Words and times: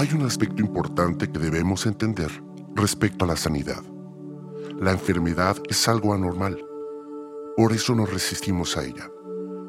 Hay 0.00 0.08
un 0.14 0.22
aspecto 0.22 0.62
importante 0.62 1.30
que 1.30 1.38
debemos 1.38 1.84
entender 1.84 2.30
respecto 2.74 3.26
a 3.26 3.28
la 3.28 3.36
sanidad. 3.36 3.82
La 4.80 4.92
enfermedad 4.92 5.58
es 5.68 5.88
algo 5.88 6.14
anormal. 6.14 6.56
Por 7.54 7.74
eso 7.74 7.94
nos 7.94 8.10
resistimos 8.10 8.78
a 8.78 8.84
ella. 8.86 9.10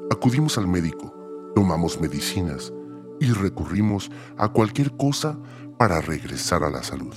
Acudimos 0.09 0.57
al 0.57 0.69
médico, 0.69 1.13
tomamos 1.53 1.99
medicinas 1.99 2.71
y 3.19 3.33
recurrimos 3.33 4.09
a 4.37 4.47
cualquier 4.47 4.95
cosa 4.95 5.37
para 5.77 5.99
regresar 5.99 6.63
a 6.63 6.69
la 6.69 6.81
salud. 6.81 7.13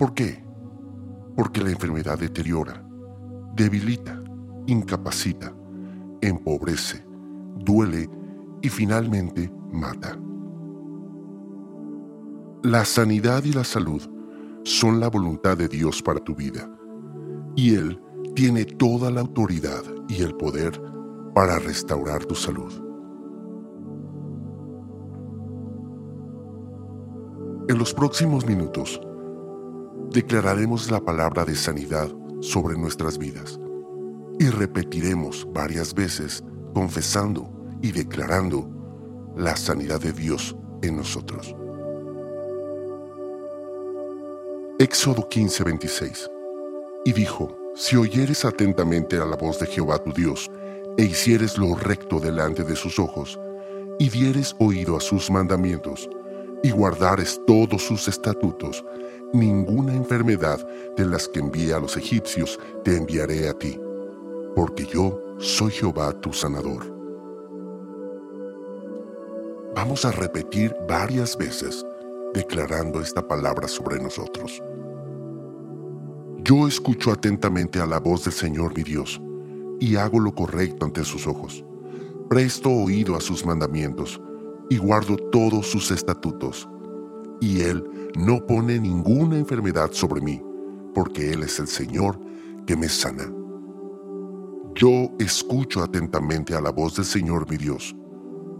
¿Por 0.00 0.14
qué? 0.14 0.44
Porque 1.36 1.62
la 1.62 1.70
enfermedad 1.70 2.18
deteriora, 2.18 2.84
debilita, 3.54 4.20
incapacita, 4.66 5.54
empobrece, 6.22 7.06
duele 7.56 8.10
y 8.62 8.68
finalmente 8.68 9.48
mata. 9.70 10.18
La 12.64 12.84
sanidad 12.84 13.42
y 13.42 13.52
la 13.52 13.64
salud 13.64 14.00
son 14.62 15.00
la 15.00 15.10
voluntad 15.10 15.58
de 15.58 15.66
Dios 15.66 16.00
para 16.00 16.20
tu 16.20 16.36
vida, 16.36 16.70
y 17.56 17.74
Él 17.74 18.00
tiene 18.36 18.64
toda 18.64 19.10
la 19.10 19.20
autoridad 19.20 19.82
y 20.08 20.22
el 20.22 20.36
poder 20.36 20.80
para 21.34 21.58
restaurar 21.58 22.24
tu 22.24 22.36
salud. 22.36 22.72
En 27.68 27.78
los 27.78 27.92
próximos 27.92 28.46
minutos, 28.46 29.00
declararemos 30.12 30.88
la 30.88 31.00
palabra 31.00 31.44
de 31.44 31.56
sanidad 31.56 32.14
sobre 32.42 32.78
nuestras 32.78 33.18
vidas 33.18 33.58
y 34.38 34.46
repetiremos 34.50 35.48
varias 35.52 35.92
veces 35.92 36.44
confesando 36.74 37.50
y 37.82 37.90
declarando 37.90 38.70
la 39.36 39.56
sanidad 39.56 40.00
de 40.00 40.12
Dios 40.12 40.56
en 40.82 40.98
nosotros. 40.98 41.56
Éxodo 44.82 45.28
15:26 45.28 46.28
Y 47.04 47.12
dijo, 47.12 47.56
si 47.76 47.94
oyeres 47.94 48.44
atentamente 48.44 49.16
a 49.16 49.24
la 49.24 49.36
voz 49.36 49.60
de 49.60 49.66
Jehová 49.66 50.02
tu 50.02 50.12
Dios, 50.12 50.50
e 50.98 51.04
hicieres 51.04 51.56
lo 51.56 51.76
recto 51.76 52.18
delante 52.18 52.64
de 52.64 52.74
sus 52.74 52.98
ojos, 52.98 53.38
y 54.00 54.10
dieres 54.10 54.56
oído 54.58 54.96
a 54.96 55.00
sus 55.00 55.30
mandamientos, 55.30 56.10
y 56.64 56.72
guardares 56.72 57.40
todos 57.46 57.80
sus 57.80 58.08
estatutos, 58.08 58.84
ninguna 59.32 59.94
enfermedad 59.94 60.58
de 60.96 61.06
las 61.06 61.28
que 61.28 61.38
envié 61.38 61.74
a 61.74 61.78
los 61.78 61.96
egipcios 61.96 62.58
te 62.82 62.96
enviaré 62.96 63.48
a 63.48 63.52
ti, 63.52 63.78
porque 64.56 64.84
yo 64.84 65.16
soy 65.38 65.70
Jehová 65.70 66.12
tu 66.20 66.32
sanador. 66.32 66.92
Vamos 69.76 70.04
a 70.04 70.10
repetir 70.10 70.74
varias 70.88 71.36
veces 71.36 71.86
declarando 72.34 73.00
esta 73.00 73.26
palabra 73.26 73.68
sobre 73.68 74.00
nosotros. 74.00 74.62
Yo 76.44 76.66
escucho 76.66 77.12
atentamente 77.12 77.80
a 77.80 77.86
la 77.86 78.00
voz 78.00 78.24
del 78.24 78.32
Señor 78.32 78.76
mi 78.76 78.82
Dios 78.82 79.20
y 79.78 79.96
hago 79.96 80.18
lo 80.18 80.34
correcto 80.34 80.84
ante 80.86 81.04
sus 81.04 81.26
ojos. 81.26 81.64
Presto 82.28 82.70
oído 82.70 83.16
a 83.16 83.20
sus 83.20 83.44
mandamientos 83.44 84.20
y 84.70 84.76
guardo 84.78 85.16
todos 85.16 85.66
sus 85.70 85.90
estatutos. 85.90 86.68
Y 87.40 87.60
Él 87.60 87.84
no 88.16 88.46
pone 88.46 88.78
ninguna 88.78 89.36
enfermedad 89.38 89.90
sobre 89.92 90.20
mí, 90.20 90.42
porque 90.94 91.32
Él 91.32 91.42
es 91.42 91.58
el 91.58 91.66
Señor 91.66 92.18
que 92.66 92.76
me 92.76 92.88
sana. 92.88 93.30
Yo 94.74 95.10
escucho 95.18 95.82
atentamente 95.82 96.54
a 96.54 96.60
la 96.60 96.70
voz 96.70 96.96
del 96.96 97.04
Señor 97.04 97.50
mi 97.50 97.56
Dios, 97.56 97.94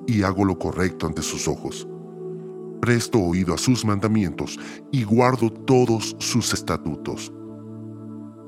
y 0.06 0.22
hago 0.22 0.44
lo 0.44 0.58
correcto 0.58 1.06
ante 1.06 1.22
sus 1.22 1.48
ojos. 1.48 1.88
Presto 2.82 3.20
oído 3.20 3.54
a 3.54 3.58
sus 3.58 3.84
mandamientos 3.84 4.58
y 4.90 5.04
guardo 5.04 5.52
todos 5.52 6.16
sus 6.18 6.52
estatutos. 6.52 7.32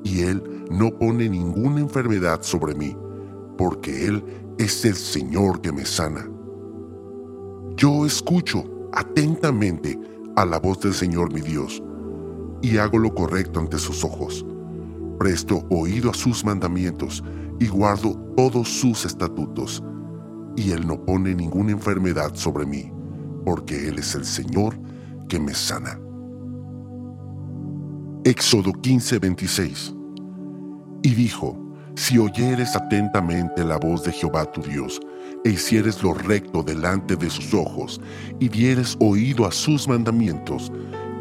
Y 0.03 0.22
Él 0.22 0.43
no 0.72 0.91
pone 0.99 1.28
ninguna 1.28 1.78
enfermedad 1.78 2.43
sobre 2.43 2.75
mí, 2.75 2.97
porque 3.56 4.09
Él 4.09 4.25
es 4.59 4.84
el 4.84 4.97
Señor 4.97 5.61
que 5.61 5.71
me 5.71 5.87
sana. 5.87 6.28
Yo 7.77 8.05
escucho 8.05 8.65
atentamente 8.93 9.97
a 10.34 10.44
la 10.44 10.59
voz 10.59 10.81
del 10.81 10.94
Señor 10.94 11.33
mi 11.33 11.41
Dios, 11.41 11.81
y 12.61 12.78
hago 12.78 12.99
lo 12.99 13.15
correcto 13.15 13.61
ante 13.61 13.78
sus 13.78 14.03
ojos. 14.03 14.44
Presto 15.17 15.65
oído 15.71 16.11
a 16.11 16.15
sus 16.15 16.44
mandamientos 16.44 17.23
y 17.61 17.69
guardo 17.69 18.17
todos 18.37 18.69
sus 18.69 19.05
estatutos, 19.05 19.81
y 20.56 20.73
Él 20.73 20.84
no 20.89 21.05
pone 21.05 21.37
ninguna 21.37 21.71
enfermedad 21.71 22.34
sobre 22.34 22.67
mí, 22.67 22.94
porque 23.44 23.88
Él 23.88 23.99
es 23.99 24.15
el 24.15 24.25
Señor 24.25 24.77
que 25.28 25.38
me 25.38 25.55
sana. 25.55 25.99
Éxodo 28.25 28.72
15:26 28.72 29.94
Y 31.03 31.15
dijo, 31.15 31.59
si 31.97 32.19
oyeres 32.19 32.75
atentamente 32.75 33.65
la 33.65 33.77
voz 33.77 34.03
de 34.03 34.12
Jehová 34.12 34.50
tu 34.50 34.62
Dios, 34.62 35.00
e 35.44 35.50
hicieres 35.50 36.03
lo 36.03 36.15
recto 36.15 36.62
delante 36.62 37.16
de 37.16 37.31
sus 37.31 37.53
ojos, 37.55 38.00
y 38.41 38.49
dieres 38.49 38.97
oído 38.99 39.47
a 39.47 39.53
sus 39.53 39.87
mandamientos, 39.87 40.72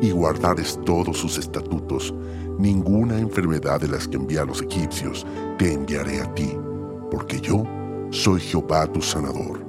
y 0.01 0.11
guardares 0.11 0.79
todos 0.85 1.17
sus 1.17 1.37
estatutos, 1.37 2.13
ninguna 2.57 3.19
enfermedad 3.19 3.81
de 3.81 3.89
las 3.89 4.07
que 4.07 4.17
envía 4.17 4.41
a 4.41 4.45
los 4.45 4.61
egipcios 4.61 5.25
te 5.57 5.73
enviaré 5.73 6.21
a 6.21 6.33
ti, 6.33 6.57
porque 7.11 7.39
yo 7.39 7.63
soy 8.09 8.41
Jehová 8.41 8.87
tu 8.87 9.01
sanador. 9.01 9.62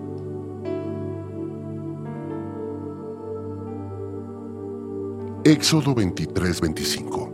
Éxodo 5.44 5.94
23, 5.94 6.60
25 6.60 7.30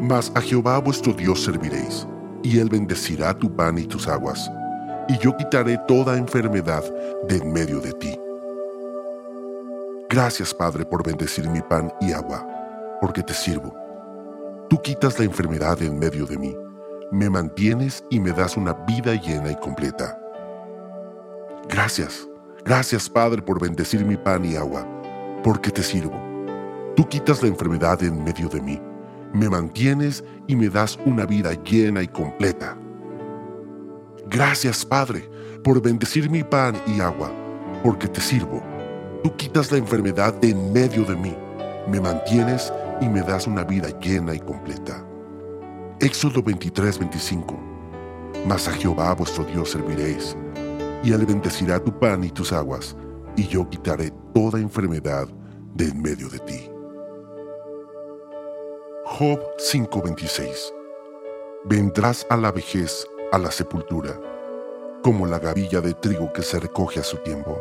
Mas 0.00 0.32
a 0.34 0.40
Jehová 0.40 0.78
vuestro 0.78 1.12
Dios 1.12 1.44
serviréis, 1.44 2.06
y 2.42 2.58
él 2.58 2.68
bendecirá 2.68 3.32
tu 3.38 3.54
pan 3.54 3.78
y 3.78 3.84
tus 3.84 4.08
aguas 4.08 4.50
y 5.08 5.18
yo 5.18 5.36
quitaré 5.36 5.78
toda 5.86 6.16
enfermedad 6.16 6.82
de 7.28 7.36
en 7.36 7.52
medio 7.52 7.80
de 7.80 7.92
ti. 7.92 8.18
Gracias, 10.08 10.54
Padre, 10.54 10.84
por 10.84 11.04
bendecir 11.04 11.48
mi 11.48 11.60
pan 11.60 11.92
y 12.00 12.12
agua, 12.12 12.46
porque 13.00 13.22
te 13.22 13.34
sirvo. 13.34 13.74
Tú 14.68 14.80
quitas 14.80 15.18
la 15.18 15.24
enfermedad 15.24 15.78
de 15.78 15.86
en 15.86 15.98
medio 15.98 16.26
de 16.26 16.38
mí, 16.38 16.56
me 17.10 17.28
mantienes 17.28 18.02
y 18.10 18.18
me 18.20 18.32
das 18.32 18.56
una 18.56 18.72
vida 18.72 19.14
llena 19.14 19.50
y 19.50 19.56
completa. 19.56 20.18
Gracias, 21.68 22.26
gracias, 22.64 23.08
Padre, 23.08 23.42
por 23.42 23.60
bendecir 23.60 24.04
mi 24.04 24.16
pan 24.16 24.44
y 24.44 24.56
agua, 24.56 24.86
porque 25.42 25.70
te 25.70 25.82
sirvo. 25.82 26.33
Tú 26.96 27.08
quitas 27.08 27.42
la 27.42 27.48
enfermedad 27.48 28.00
en 28.04 28.22
medio 28.22 28.48
de 28.48 28.60
mí, 28.60 28.80
me 29.32 29.50
mantienes 29.50 30.22
y 30.46 30.54
me 30.54 30.68
das 30.68 30.96
una 31.04 31.26
vida 31.26 31.52
llena 31.64 32.02
y 32.02 32.06
completa. 32.06 32.78
Gracias, 34.30 34.86
Padre, 34.86 35.28
por 35.64 35.82
bendecir 35.82 36.30
mi 36.30 36.44
pan 36.44 36.76
y 36.86 37.00
agua, 37.00 37.32
porque 37.82 38.06
te 38.06 38.20
sirvo. 38.20 38.62
Tú 39.24 39.34
quitas 39.36 39.72
la 39.72 39.78
enfermedad 39.78 40.34
de 40.34 40.50
en 40.50 40.72
medio 40.72 41.04
de 41.04 41.16
mí, 41.16 41.36
me 41.88 42.00
mantienes 42.00 42.72
y 43.00 43.08
me 43.08 43.22
das 43.22 43.48
una 43.48 43.64
vida 43.64 43.88
llena 43.98 44.32
y 44.32 44.38
completa. 44.38 45.04
Éxodo 45.98 46.42
23, 46.42 46.98
25. 47.00 47.58
Mas 48.46 48.68
a 48.68 48.72
Jehová 48.72 49.14
vuestro 49.14 49.44
Dios 49.44 49.70
serviréis, 49.70 50.36
y 51.02 51.12
Él 51.12 51.26
bendecirá 51.26 51.82
tu 51.82 51.98
pan 51.98 52.22
y 52.22 52.30
tus 52.30 52.52
aguas, 52.52 52.96
y 53.36 53.48
yo 53.48 53.68
quitaré 53.68 54.12
toda 54.32 54.60
enfermedad 54.60 55.26
de 55.74 55.88
en 55.88 56.00
medio 56.00 56.28
de 56.28 56.38
ti. 56.38 56.73
Job 59.16 59.38
5:26 59.58 60.74
Vendrás 61.66 62.26
a 62.30 62.36
la 62.36 62.50
vejez 62.50 63.06
a 63.30 63.38
la 63.38 63.52
sepultura, 63.52 64.20
como 65.04 65.24
la 65.26 65.38
gavilla 65.38 65.80
de 65.80 65.94
trigo 65.94 66.32
que 66.32 66.42
se 66.42 66.58
recoge 66.58 66.98
a 66.98 67.04
su 67.04 67.18
tiempo. 67.18 67.56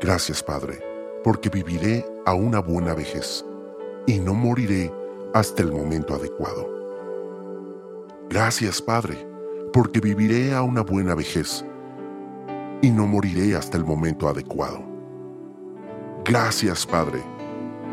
Gracias, 0.00 0.40
Padre, 0.40 0.78
porque 1.24 1.48
viviré 1.48 2.06
a 2.24 2.32
una 2.32 2.60
buena 2.60 2.94
vejez 2.94 3.44
y 4.06 4.20
no 4.20 4.34
moriré 4.34 4.92
hasta 5.34 5.64
el 5.64 5.72
momento 5.72 6.14
adecuado. 6.14 6.64
Gracias, 8.30 8.80
Padre, 8.80 9.26
porque 9.72 9.98
viviré 9.98 10.54
a 10.54 10.62
una 10.62 10.82
buena 10.82 11.16
vejez 11.16 11.64
y 12.82 12.90
no 12.92 13.08
moriré 13.08 13.56
hasta 13.56 13.78
el 13.78 13.84
momento 13.84 14.28
adecuado. 14.28 14.80
Gracias, 16.24 16.86
Padre, 16.86 17.20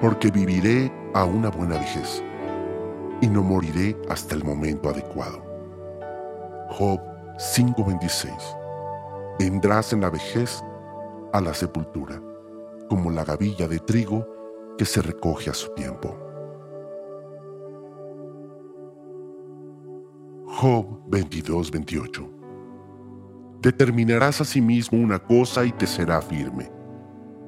porque 0.02 0.32
viviré 0.32 0.92
a 1.14 1.26
una 1.26 1.50
buena 1.50 1.78
vejez 1.78 2.24
y 3.22 3.28
no 3.28 3.44
moriré 3.44 3.98
hasta 4.10 4.36
el 4.36 4.44
momento 4.44 4.90
adecuado. 4.90 5.44
Job 6.70 7.00
5:26. 7.38 8.56
Vendrás 9.40 9.94
en 9.94 10.02
la 10.02 10.10
vejez 10.10 10.64
a 11.34 11.42
la 11.42 11.54
sepultura, 11.54 12.22
como 12.90 13.12
la 13.12 13.24
gavilla 13.24 13.68
de 13.68 13.80
trigo 13.80 14.26
que 14.78 14.86
se 14.86 15.02
recoge 15.02 15.50
a 15.50 15.54
su 15.54 15.70
tiempo. 15.74 16.16
Job 20.46 20.86
22:28. 21.10 22.30
Determinarás 23.62 24.42
a 24.42 24.46
sí 24.46 24.62
mismo 24.62 25.00
una 25.00 25.20
cosa 25.20 25.66
y 25.66 25.72
te 25.72 25.88
será 25.88 26.22
firme. 26.22 26.72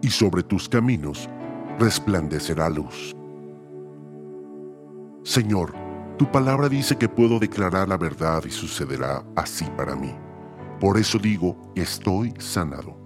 y 0.04 0.10
sobre 0.10 0.42
tus 0.42 0.68
caminos 0.68 1.30
resplandecerá 1.80 2.70
luz. 2.70 3.16
Señor, 5.24 5.74
tu 6.18 6.30
palabra 6.32 6.70
dice 6.70 6.96
que 6.98 7.10
puedo 7.10 7.40
declarar 7.40 7.88
la 7.88 7.98
verdad 7.98 8.44
y 8.46 8.52
sucederá 8.52 9.24
así 9.36 9.66
para 9.78 9.96
mí. 9.96 10.14
Por 10.80 10.98
eso 10.98 11.18
digo 11.18 11.56
que 11.76 11.82
estoy 11.82 12.34
sanado. 12.40 12.98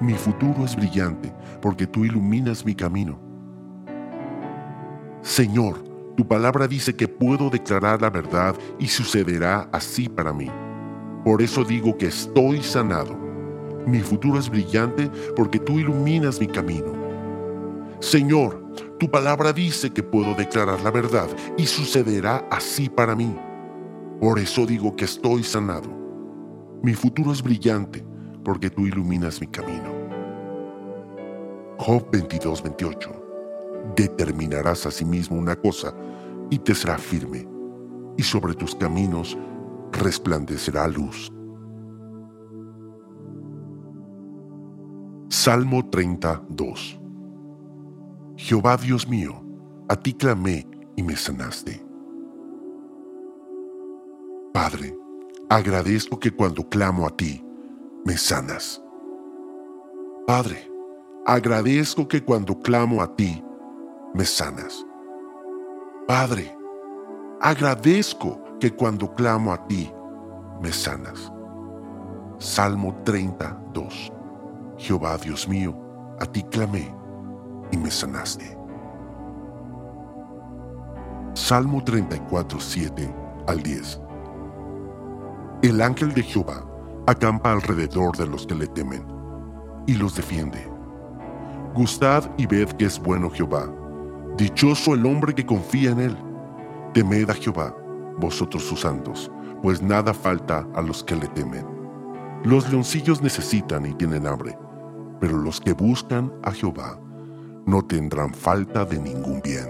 Mi 0.00 0.14
futuro 0.14 0.64
es 0.64 0.76
brillante 0.76 1.32
porque 1.62 1.86
tú 1.86 2.04
iluminas 2.04 2.64
mi 2.64 2.74
camino. 2.74 3.18
Señor, 5.22 5.82
tu 6.16 6.26
palabra 6.26 6.66
dice 6.66 6.94
que 6.94 7.08
puedo 7.08 7.50
declarar 7.50 8.02
la 8.02 8.10
verdad 8.10 8.56
y 8.78 8.88
sucederá 8.88 9.68
así 9.72 10.08
para 10.08 10.32
mí. 10.32 10.50
Por 11.24 11.42
eso 11.42 11.64
digo 11.64 11.96
que 11.96 12.06
estoy 12.06 12.62
sanado. 12.62 13.16
Mi 13.86 14.00
futuro 14.00 14.38
es 14.38 14.48
brillante 14.48 15.10
porque 15.36 15.58
tú 15.58 15.78
iluminas 15.78 16.40
mi 16.40 16.46
camino. 16.46 17.05
Señor, 18.00 18.62
tu 18.98 19.10
palabra 19.10 19.52
dice 19.52 19.90
que 19.90 20.02
puedo 20.02 20.34
declarar 20.34 20.80
la 20.82 20.90
verdad 20.90 21.28
y 21.56 21.66
sucederá 21.66 22.46
así 22.50 22.88
para 22.88 23.16
mí. 23.16 23.34
Por 24.20 24.38
eso 24.38 24.66
digo 24.66 24.94
que 24.94 25.06
estoy 25.06 25.42
sanado. 25.42 25.88
Mi 26.82 26.94
futuro 26.94 27.32
es 27.32 27.42
brillante 27.42 28.04
porque 28.44 28.68
tú 28.68 28.86
iluminas 28.86 29.40
mi 29.40 29.46
camino. 29.46 29.94
Job 31.78 32.06
22, 32.10 32.62
28. 32.62 33.26
Determinarás 33.96 34.86
a 34.86 34.90
sí 34.90 35.04
mismo 35.04 35.38
una 35.38 35.56
cosa 35.56 35.94
y 36.50 36.58
te 36.58 36.74
será 36.74 36.98
firme, 36.98 37.48
y 38.16 38.22
sobre 38.22 38.54
tus 38.54 38.74
caminos 38.74 39.36
resplandecerá 39.92 40.86
luz. 40.86 41.32
Salmo 45.28 45.88
32 45.90 47.00
Jehová 48.36 48.76
Dios 48.76 49.08
mío, 49.08 49.42
a 49.88 49.96
ti 49.96 50.12
clamé 50.12 50.68
y 50.94 51.02
me 51.02 51.16
sanaste. 51.16 51.82
Padre, 54.52 54.94
agradezco 55.48 56.18
que 56.18 56.30
cuando 56.30 56.68
clamo 56.68 57.06
a 57.06 57.10
ti, 57.16 57.42
me 58.04 58.18
sanas. 58.18 58.82
Padre, 60.26 60.70
agradezco 61.24 62.06
que 62.06 62.22
cuando 62.22 62.60
clamo 62.60 63.00
a 63.00 63.16
ti, 63.16 63.42
me 64.12 64.26
sanas. 64.26 64.84
Padre, 66.06 66.54
agradezco 67.40 68.38
que 68.60 68.70
cuando 68.70 69.14
clamo 69.14 69.50
a 69.52 69.66
ti, 69.66 69.90
me 70.60 70.72
sanas. 70.72 71.32
Salmo 72.38 73.00
32. 73.02 74.12
Jehová 74.76 75.16
Dios 75.16 75.48
mío, 75.48 75.74
a 76.20 76.26
ti 76.26 76.42
clamé 76.42 76.94
y 77.70 77.76
me 77.76 77.90
sanaste. 77.90 78.56
Salmo 81.34 81.84
34, 81.84 82.58
7 82.58 83.14
al 83.46 83.62
10. 83.62 84.00
El 85.62 85.80
ángel 85.82 86.12
de 86.14 86.22
Jehová 86.22 86.64
acampa 87.06 87.52
alrededor 87.52 88.16
de 88.16 88.26
los 88.26 88.46
que 88.46 88.54
le 88.54 88.66
temen 88.66 89.06
y 89.86 89.94
los 89.94 90.16
defiende. 90.16 90.66
Gustad 91.74 92.24
y 92.38 92.46
ved 92.46 92.68
que 92.72 92.86
es 92.86 92.98
bueno 92.98 93.30
Jehová. 93.30 93.70
Dichoso 94.36 94.94
el 94.94 95.04
hombre 95.06 95.34
que 95.34 95.46
confía 95.46 95.90
en 95.90 96.00
él. 96.00 96.16
Temed 96.94 97.30
a 97.30 97.34
Jehová, 97.34 97.76
vosotros 98.18 98.64
sus 98.64 98.80
santos, 98.80 99.30
pues 99.62 99.82
nada 99.82 100.14
falta 100.14 100.66
a 100.74 100.82
los 100.82 101.04
que 101.04 101.16
le 101.16 101.28
temen. 101.28 101.66
Los 102.44 102.70
leoncillos 102.70 103.20
necesitan 103.22 103.86
y 103.86 103.94
tienen 103.94 104.26
hambre, 104.26 104.58
pero 105.20 105.36
los 105.36 105.60
que 105.60 105.74
buscan 105.74 106.32
a 106.42 106.52
Jehová 106.52 106.98
no 107.66 107.82
tendrán 107.82 108.32
falta 108.32 108.84
de 108.84 108.98
ningún 108.98 109.42
bien. 109.42 109.68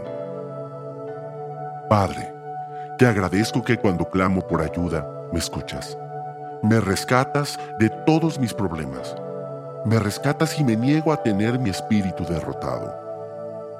Padre, 1.88 2.32
te 2.98 3.06
agradezco 3.06 3.62
que 3.62 3.76
cuando 3.76 4.08
clamo 4.10 4.46
por 4.46 4.60
ayuda, 4.60 5.28
me 5.32 5.38
escuchas. 5.38 5.96
Me 6.62 6.80
rescatas 6.80 7.58
de 7.78 7.90
todos 8.06 8.38
mis 8.38 8.52
problemas. 8.52 9.14
Me 9.84 9.98
rescatas 9.98 10.58
y 10.58 10.64
me 10.64 10.76
niego 10.76 11.12
a 11.12 11.22
tener 11.22 11.58
mi 11.58 11.70
espíritu 11.70 12.24
derrotado. 12.24 12.92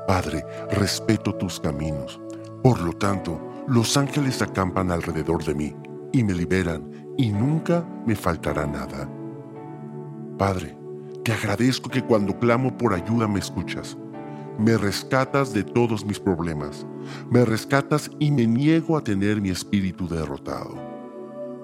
Padre, 0.07 0.45
respeto 0.71 1.35
tus 1.35 1.61
caminos. 1.61 2.21
Por 2.63 2.81
lo 2.81 2.93
tanto, 2.93 3.41
los 3.67 3.97
ángeles 3.97 4.41
acampan 4.41 4.91
alrededor 4.91 5.45
de 5.45 5.55
mí 5.55 5.77
y 6.13 6.23
me 6.23 6.33
liberan 6.33 6.91
y 7.19 7.33
nunca 7.33 7.85
me 8.07 8.15
faltará 8.15 8.67
nada. 8.67 9.09
Padre, 10.39 10.77
te 11.25 11.33
agradezco 11.33 11.91
que 11.91 12.03
cuando 12.03 12.39
clamo 12.39 12.77
por 12.77 12.95
ayuda 12.95 13.27
me 13.27 13.41
escuchas. 13.41 13.97
Me 14.59 14.79
rescatas 14.79 15.53
de 15.53 15.63
todos 15.63 16.05
mis 16.05 16.19
problemas. 16.19 16.87
Me 17.31 17.45
rescatas 17.45 18.11
y 18.19 18.31
me 18.31 18.47
niego 18.47 18.97
a 18.97 19.03
tener 19.03 19.41
mi 19.41 19.51
espíritu 19.51 20.09
derrotado. 20.09 20.75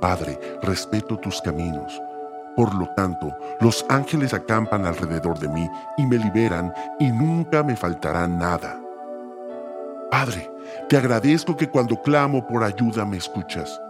Padre, 0.00 0.38
respeto 0.62 1.16
tus 1.16 1.40
caminos. 1.40 2.00
Por 2.54 2.74
lo 2.74 2.86
tanto, 2.94 3.34
los 3.60 3.86
ángeles 3.88 4.34
acampan 4.34 4.84
alrededor 4.84 5.38
de 5.38 5.48
mí 5.48 5.70
y 5.96 6.04
me 6.04 6.18
liberan 6.18 6.72
y 7.00 7.10
nunca 7.10 7.62
me 7.62 7.76
faltará 7.76 8.28
nada. 8.28 8.78
Padre, 10.10 10.50
te 10.90 10.98
agradezco 10.98 11.56
que 11.56 11.70
cuando 11.70 12.02
clamo 12.02 12.46
por 12.46 12.62
ayuda 12.62 13.06
me 13.06 13.16
escuchas. 13.16 13.80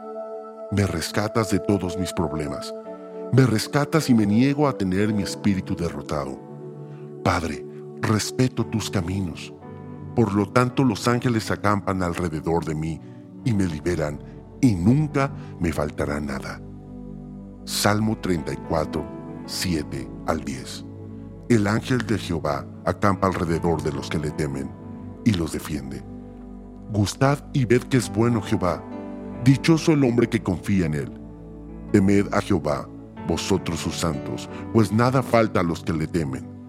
Me 0.71 0.87
rescatas 0.87 1.51
de 1.51 1.59
todos 1.59 1.99
mis 1.99 2.13
problemas. 2.13 2.73
Me 3.33 3.47
rescatas 3.47 4.09
y 4.09 4.15
me 4.15 4.27
niego 4.27 4.69
a 4.69 4.79
tener 4.79 5.13
mi 5.13 5.25
espíritu 5.25 5.75
derrotado. 5.75 6.39
Padre, 7.25 7.67
respeto 8.03 8.67
tus 8.67 8.91
caminos. 8.91 9.55
Por 10.15 10.35
lo 10.35 10.47
tanto 10.49 10.85
los 10.85 11.09
ángeles 11.09 11.51
acampan 11.51 12.03
alrededor 12.03 12.65
de 12.65 12.75
mí 12.75 13.01
y 13.45 13.55
me 13.55 13.67
liberan, 13.67 14.23
y 14.61 14.75
nunca 14.75 15.33
me 15.59 15.73
faltará 15.73 16.21
nada. 16.21 16.61
Salmo 17.65 18.19
34, 18.19 19.05
7 19.47 20.09
al 20.27 20.45
10. 20.45 20.85
El 21.49 21.67
ángel 21.67 22.07
de 22.07 22.19
Jehová 22.19 22.67
acampa 22.85 23.29
alrededor 23.29 23.83
de 23.83 23.93
los 23.93 24.09
que 24.09 24.19
le 24.19 24.31
temen 24.33 24.71
y 25.25 25.33
los 25.33 25.53
defiende. 25.53 26.03
Gustad 26.93 27.39
y 27.53 27.65
ved 27.65 27.83
que 27.85 27.97
es 27.97 28.13
bueno 28.13 28.43
Jehová. 28.43 28.83
Dichoso 29.45 29.93
el 29.93 30.05
hombre 30.05 30.29
que 30.29 30.43
confía 30.43 30.87
en 30.87 30.95
él. 30.95 31.13
Temed 31.93 32.33
a 32.33 32.41
Jehová, 32.41 32.89
vosotros 33.27 33.81
sus 33.81 33.97
santos, 33.97 34.49
pues 34.73 34.93
nada 34.93 35.23
falta 35.23 35.61
a 35.61 35.63
los 35.63 35.83
que 35.83 35.93
le 35.93 36.07
temen. 36.07 36.62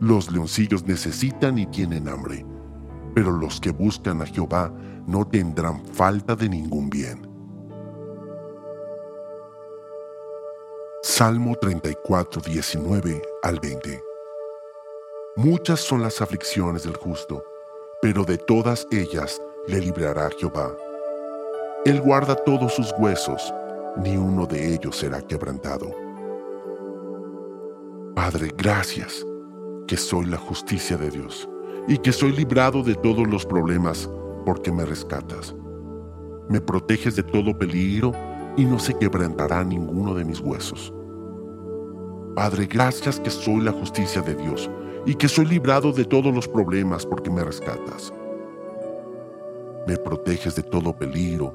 Los 0.00 0.32
leoncillos 0.32 0.86
necesitan 0.86 1.58
y 1.58 1.66
tienen 1.66 2.08
hambre, 2.08 2.46
pero 3.14 3.30
los 3.30 3.60
que 3.60 3.70
buscan 3.70 4.22
a 4.22 4.26
Jehová 4.26 4.72
no 5.06 5.28
tendrán 5.28 5.84
falta 5.84 6.34
de 6.34 6.48
ningún 6.48 6.88
bien. 6.88 7.28
Salmo 11.02 11.54
34, 11.54 12.40
19 12.40 13.22
al 13.42 13.60
20. 13.60 14.02
Muchas 15.36 15.80
son 15.80 16.00
las 16.00 16.22
aflicciones 16.22 16.84
del 16.84 16.96
justo, 16.96 17.44
pero 18.00 18.24
de 18.24 18.38
todas 18.38 18.86
ellas 18.90 19.38
le 19.68 19.80
librará 19.80 20.30
Jehová. 20.38 20.74
Él 21.84 22.00
guarda 22.00 22.36
todos 22.36 22.72
sus 22.72 22.90
huesos, 22.98 23.52
ni 23.98 24.16
uno 24.16 24.46
de 24.46 24.74
ellos 24.74 24.96
será 24.96 25.20
quebrantado. 25.20 25.94
Padre, 28.14 28.50
gracias 28.56 29.26
que 29.90 29.96
soy 29.96 30.26
la 30.26 30.36
justicia 30.36 30.96
de 30.96 31.10
Dios 31.10 31.48
y 31.88 31.98
que 31.98 32.12
soy 32.12 32.30
librado 32.30 32.84
de 32.84 32.94
todos 32.94 33.26
los 33.26 33.44
problemas 33.44 34.08
porque 34.46 34.70
me 34.70 34.84
rescatas. 34.84 35.52
Me 36.48 36.60
proteges 36.60 37.16
de 37.16 37.24
todo 37.24 37.58
peligro 37.58 38.12
y 38.56 38.66
no 38.66 38.78
se 38.78 38.94
quebrantará 38.94 39.64
ninguno 39.64 40.14
de 40.14 40.24
mis 40.24 40.38
huesos. 40.38 40.94
Padre, 42.36 42.66
gracias 42.66 43.18
que 43.18 43.30
soy 43.30 43.62
la 43.62 43.72
justicia 43.72 44.22
de 44.22 44.36
Dios 44.36 44.70
y 45.06 45.16
que 45.16 45.26
soy 45.26 45.46
librado 45.46 45.90
de 45.90 46.04
todos 46.04 46.32
los 46.32 46.46
problemas 46.46 47.04
porque 47.04 47.28
me 47.28 47.42
rescatas. 47.42 48.14
Me 49.88 49.96
proteges 49.96 50.54
de 50.54 50.62
todo 50.62 50.96
peligro 50.96 51.52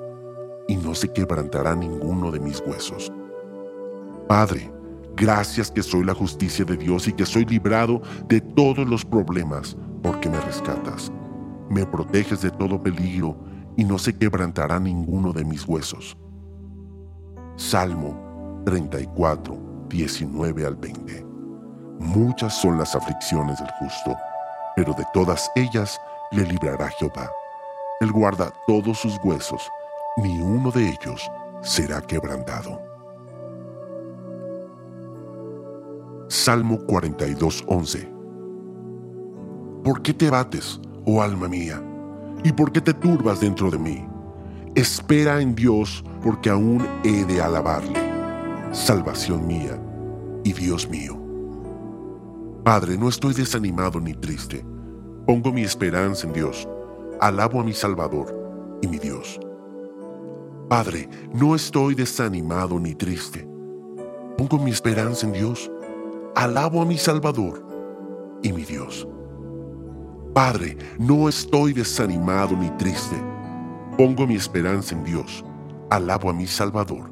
y 0.68 0.75
no 0.75 0.94
se 0.94 1.08
quebrantará 1.08 1.74
ninguno 1.74 2.32
de 2.32 2.42
mis 2.42 2.60
huesos. 2.68 3.13
Padre, 4.27 4.70
Gracias 5.17 5.72
que 5.72 5.81
soy 5.81 6.03
la 6.03 6.13
justicia 6.13 6.65
de 6.65 6.75
Dios 6.75 7.07
y 7.07 7.13
que 7.13 7.25
soy 7.25 7.45
librado 7.45 8.01
de 8.27 8.41
todos 8.41 8.88
los 8.88 9.05
problemas 9.05 9.77
porque 10.03 10.29
me 10.29 10.39
rescatas. 10.41 11.12
Me 11.69 11.86
proteges 11.86 12.41
de 12.41 12.51
todo 12.51 12.81
peligro 12.81 13.38
y 13.77 13.86
no 13.86 13.98
se 13.98 14.17
quebrantará 14.17 14.79
ninguno 14.79 15.31
de 15.31 15.45
mis 15.45 15.65
huesos. 15.65 16.17
Salmo 17.55 18.62
34, 18.65 19.86
19 19.88 20.65
al 20.65 20.75
20. 20.75 21.25
Muchas 22.00 22.53
son 22.53 22.77
las 22.77 22.93
aflicciones 22.93 23.57
del 23.60 23.69
justo, 23.79 24.17
pero 24.75 24.93
de 24.93 25.05
todas 25.13 25.50
ellas 25.55 25.98
le 26.31 26.45
librará 26.45 26.89
Jehová. 26.89 27.31
Él 28.01 28.12
guarda 28.12 28.51
todos 28.67 29.00
sus 29.00 29.17
huesos, 29.24 29.69
ni 30.17 30.41
uno 30.41 30.72
de 30.72 30.89
ellos 30.89 31.31
será 31.62 32.01
quebrantado. 32.01 32.95
Salmo 36.27 36.79
42.11 36.88 38.12
¿Por 39.84 40.01
qué 40.01 40.13
te 40.13 40.32
bates, 40.32 40.82
oh 41.05 41.22
alma 41.22 41.48
mía? 41.48 41.79
¿Y 42.44 42.51
por 42.51 42.72
qué 42.72 42.82
te 42.82 42.96
turbas 42.96 43.39
dentro 43.41 43.70
de 43.70 43.77
mí? 43.77 44.03
Espera 44.74 45.39
en 45.39 45.53
Dios, 45.53 46.03
porque 46.24 46.50
aún 46.50 46.88
he 47.03 47.24
de 47.25 47.41
alabarle, 47.41 48.00
salvación 48.72 49.46
mía 49.46 49.79
y 50.44 50.53
Dios 50.53 50.89
mío. 50.89 51.15
Padre, 52.63 52.98
no 52.98 53.08
estoy 53.08 53.36
desanimado 53.36 54.00
ni 54.00 54.15
triste. 54.15 54.65
Pongo 55.27 55.53
mi 55.53 55.62
esperanza 55.62 56.25
en 56.25 56.34
Dios. 56.34 56.67
Alabo 57.22 57.62
a 57.62 57.63
mi 57.63 57.74
Salvador 57.74 58.79
y 58.82 58.88
mi 58.88 58.98
Dios. 58.98 59.39
Padre, 60.67 61.08
no 61.32 61.53
estoy 61.53 61.94
desanimado 61.94 62.79
ni 62.79 62.96
triste. 62.96 63.48
Pongo 64.36 64.58
mi 64.58 64.72
esperanza 64.72 65.27
en 65.27 65.34
Dios. 65.34 65.72
Alabo 66.36 66.82
a 66.82 66.86
mi 66.86 66.98
Salvador 66.98 67.65
y 68.44 68.51
mi 68.51 68.65
Dios. 68.65 69.08
Padre, 70.34 70.77
no 71.00 71.30
estoy 71.30 71.72
desanimado 71.72 72.58
ni 72.58 72.70
triste. 72.72 73.15
Pongo 73.98 74.27
mi 74.27 74.36
esperanza 74.36 74.96
en 74.96 75.06
Dios. 75.06 75.46
Alabo 75.89 76.30
a 76.30 76.34
mi 76.34 76.46
Salvador 76.46 77.10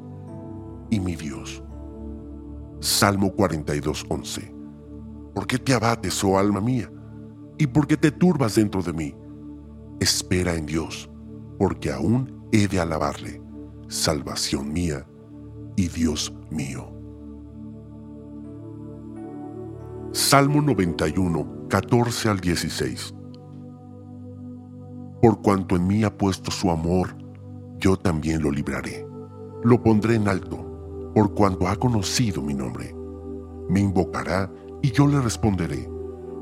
y 0.90 1.00
mi 1.00 1.16
Dios. 1.16 1.62
Salmo 2.80 3.32
42, 3.32 4.04
11. 4.10 4.54
¿Por 5.34 5.46
qué 5.46 5.58
te 5.58 5.72
abates, 5.72 6.22
oh 6.22 6.38
alma 6.38 6.60
mía? 6.60 6.92
¿Y 7.56 7.66
por 7.66 7.86
qué 7.86 7.96
te 7.96 8.10
turbas 8.10 8.56
dentro 8.56 8.82
de 8.82 8.92
mí? 8.92 9.14
Espera 10.00 10.54
en 10.54 10.66
Dios, 10.66 11.08
porque 11.58 11.90
aún 11.90 12.46
he 12.52 12.68
de 12.68 12.78
alabarle, 12.78 13.40
salvación 13.88 14.70
mía 14.70 15.06
y 15.76 15.88
Dios 15.88 16.30
mío. 16.50 16.93
Salmo 20.14 20.62
91, 20.62 21.66
14 21.68 22.28
al 22.28 22.38
16. 22.38 23.12
Por 25.20 25.42
cuanto 25.42 25.74
en 25.74 25.88
mí 25.88 26.04
ha 26.04 26.16
puesto 26.16 26.52
su 26.52 26.70
amor, 26.70 27.16
yo 27.78 27.96
también 27.96 28.40
lo 28.40 28.52
libraré. 28.52 29.04
Lo 29.64 29.82
pondré 29.82 30.14
en 30.14 30.28
alto, 30.28 31.10
por 31.16 31.34
cuanto 31.34 31.66
ha 31.66 31.74
conocido 31.74 32.42
mi 32.42 32.54
nombre. 32.54 32.94
Me 33.68 33.80
invocará 33.80 34.48
y 34.82 34.92
yo 34.92 35.08
le 35.08 35.20
responderé. 35.20 35.90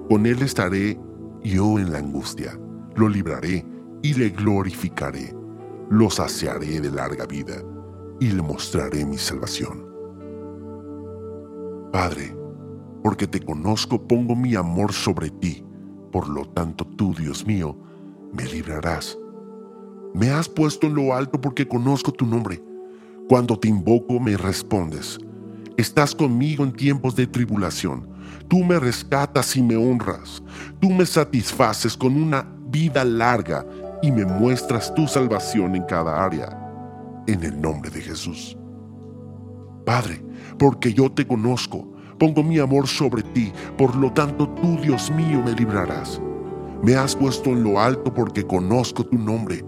Con 0.07 0.27
él 0.27 0.43
estaré 0.43 1.01
yo 1.43 1.79
en 1.79 1.93
la 1.93 1.99
angustia. 2.01 2.53
Lo 2.95 3.09
libraré 3.09 3.65
y 4.03 4.13
le 4.13 4.29
glorificaré. 4.29 5.35
Lo 5.89 6.11
saciaré 6.11 6.79
de 6.79 6.91
larga 6.91 7.25
vida 7.25 7.55
y 8.21 8.33
le 8.33 8.43
mostraré 8.43 9.07
mi 9.07 9.17
salvación. 9.17 9.87
Padre, 11.91 12.42
porque 13.03 13.27
te 13.27 13.41
conozco, 13.41 14.01
pongo 14.01 14.37
mi 14.37 14.55
amor 14.55 14.93
sobre 14.93 15.31
ti. 15.31 15.65
Por 16.11 16.29
lo 16.29 16.45
tanto, 16.47 16.85
tú, 16.85 17.15
Dios 17.15 17.47
mío, 17.47 17.77
me 18.33 18.45
librarás. 18.45 19.19
Me 20.15 20.31
has 20.31 20.49
puesto 20.49 20.87
en 20.87 20.95
lo 20.95 21.15
alto 21.15 21.41
porque 21.41 21.67
conozco 21.67 22.13
tu 22.13 22.27
nombre. 22.27 22.63
Cuando 23.29 23.59
te 23.59 23.69
invoco, 23.69 24.21
me 24.21 24.37
respondes. 24.37 25.19
Estás 25.77 26.15
conmigo 26.15 26.65
en 26.65 26.73
tiempos 26.73 27.17
de 27.17 27.27
tribulación. 27.27 28.09
Tú 28.49 28.63
me 28.63 28.79
rescatas 28.79 29.57
y 29.57 29.63
me 29.63 29.77
honras. 29.77 30.43
Tú 30.81 30.91
me 30.91 31.07
satisfaces 31.07 31.97
con 31.97 32.21
una 32.21 32.47
vida 32.69 33.05
larga 33.05 33.67
y 34.03 34.13
me 34.13 34.25
muestras 34.27 34.95
tu 34.95 35.07
salvación 35.09 35.75
en 35.75 35.85
cada 35.85 36.23
área. 36.23 36.59
En 37.27 37.43
el 37.43 37.59
nombre 37.61 37.91
de 37.91 38.03
Jesús. 38.03 38.57
Padre, 39.87 40.23
porque 40.59 40.93
yo 40.93 41.11
te 41.11 41.27
conozco, 41.27 41.93
Pongo 42.23 42.45
mi 42.45 42.61
amor 42.61 42.87
sobre 42.87 43.21
ti, 43.21 43.53
por 43.77 43.97
lo 43.97 44.13
tanto 44.13 44.49
tú, 44.49 44.77
Dios 44.81 45.11
mío, 45.11 45.43
me 45.45 45.55
librarás. 45.55 46.23
Me 46.81 46.95
has 46.95 47.17
puesto 47.17 47.51
en 47.51 47.65
lo 47.65 47.81
alto 47.81 48.15
porque 48.15 48.47
conozco 48.47 49.05
tu 49.05 49.19
nombre. 49.19 49.65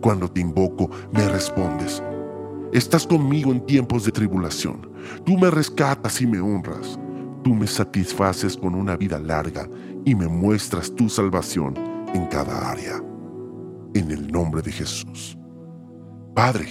Cuando 0.00 0.26
te 0.26 0.40
invoco, 0.40 0.88
me 1.12 1.28
respondes. 1.28 2.02
Estás 2.72 3.06
conmigo 3.06 3.52
en 3.52 3.60
tiempos 3.60 4.06
de 4.06 4.12
tribulación. 4.12 4.90
Tú 5.26 5.36
me 5.36 5.50
rescatas 5.50 6.22
y 6.22 6.26
me 6.26 6.40
honras. 6.40 6.98
Tú 7.44 7.54
me 7.54 7.66
satisfaces 7.66 8.56
con 8.56 8.74
una 8.74 8.96
vida 8.96 9.18
larga 9.18 9.68
y 10.06 10.14
me 10.14 10.28
muestras 10.28 10.90
tu 10.94 11.10
salvación 11.10 11.74
en 12.14 12.24
cada 12.28 12.70
área. 12.70 13.02
En 13.92 14.10
el 14.10 14.32
nombre 14.32 14.62
de 14.62 14.72
Jesús. 14.72 15.36
Padre, 16.34 16.68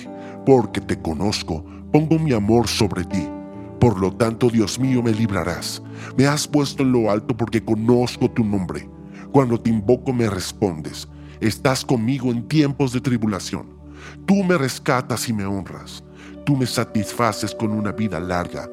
porque 0.48 0.82
te 0.82 1.00
conozco, 1.00 1.63
pongo 1.91 2.17
mi 2.17 2.34
amor 2.34 2.67
sobre 2.67 3.03
ti 3.03 3.37
por 3.79 4.00
lo 4.00 4.12
tanto, 4.12 4.50
Dios 4.50 4.79
mío, 4.79 5.03
me 5.03 5.12
librarás. 5.12 5.81
Me 6.17 6.25
has 6.25 6.48
puesto 6.48 6.84
en 6.84 6.91
lo 6.91 7.12
alto 7.12 7.36
porque 7.36 7.63
conozco 7.63 8.29
tu 8.29 8.43
nombre. 8.43 8.89
Cuando 9.31 9.60
te 9.60 9.69
invoco 9.69 10.13
me 10.13 10.29
respondes. 10.29 11.07
Estás 11.39 11.86
conmigo 11.86 12.31
en 12.31 12.48
tiempos 12.48 12.93
de 12.93 13.01
tribulación. 13.01 13.77
Tú 14.25 14.43
me 14.43 14.57
rescatas 14.57 15.29
y 15.29 15.34
me 15.34 15.46
honras. 15.46 16.03
Tú 16.46 16.55
me 16.55 16.65
satisfaces 16.65 17.53
con 17.53 17.72
una 17.72 17.91
vida 17.91 18.19
larga 18.19 18.69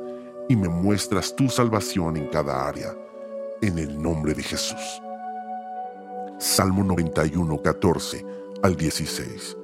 y 0.48 0.56
me 0.56 0.68
muestras 0.68 1.34
tu 1.34 1.48
salvación 1.48 2.16
en 2.16 2.28
cada 2.28 2.66
área. 2.66 2.94
En 3.60 3.78
el 3.78 4.00
nombre 4.00 4.32
de 4.32 4.42
Jesús. 4.42 5.02
Salmo 6.38 6.82
91, 6.82 7.62
14 7.62 8.24
al 8.62 8.76
16. 8.76 9.56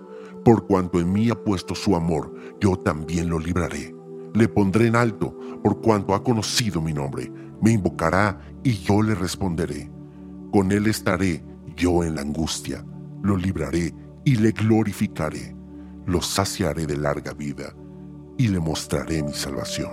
Por 0.44 0.66
cuanto 0.66 1.00
en 1.00 1.12
mí 1.12 1.30
ha 1.30 1.35
puesto 1.35 1.75
su 1.75 1.97
amor, 1.97 2.35
yo 2.61 2.76
también 2.76 3.28
lo 3.28 3.38
libraré 3.38 4.00
le 4.34 4.49
pondré 4.49 4.87
en 4.87 4.96
alto 4.96 5.37
por 5.62 5.80
cuanto 5.80 6.14
ha 6.14 6.22
conocido 6.22 6.80
mi 6.80 6.92
nombre. 6.92 7.30
Me 7.60 7.72
invocará 7.72 8.40
y 8.62 8.72
yo 8.72 9.02
le 9.02 9.14
responderé. 9.14 9.90
Con 10.52 10.72
él 10.72 10.87
estaré 10.87 11.44
yo 11.76 12.04
en 12.04 12.14
la 12.14 12.22
angustia. 12.22 12.84
Lo 13.22 13.37
libraré 13.37 13.94
y 14.25 14.37
le 14.37 14.52
glorificaré. 14.52 15.54
Lo 16.06 16.22
saciaré 16.22 16.87
de 16.87 16.96
larga 16.96 17.32
vida 17.32 17.75
y 18.38 18.49
le 18.49 18.58
mostraré 18.58 19.22
mi 19.22 19.32
salvación. 19.34 19.90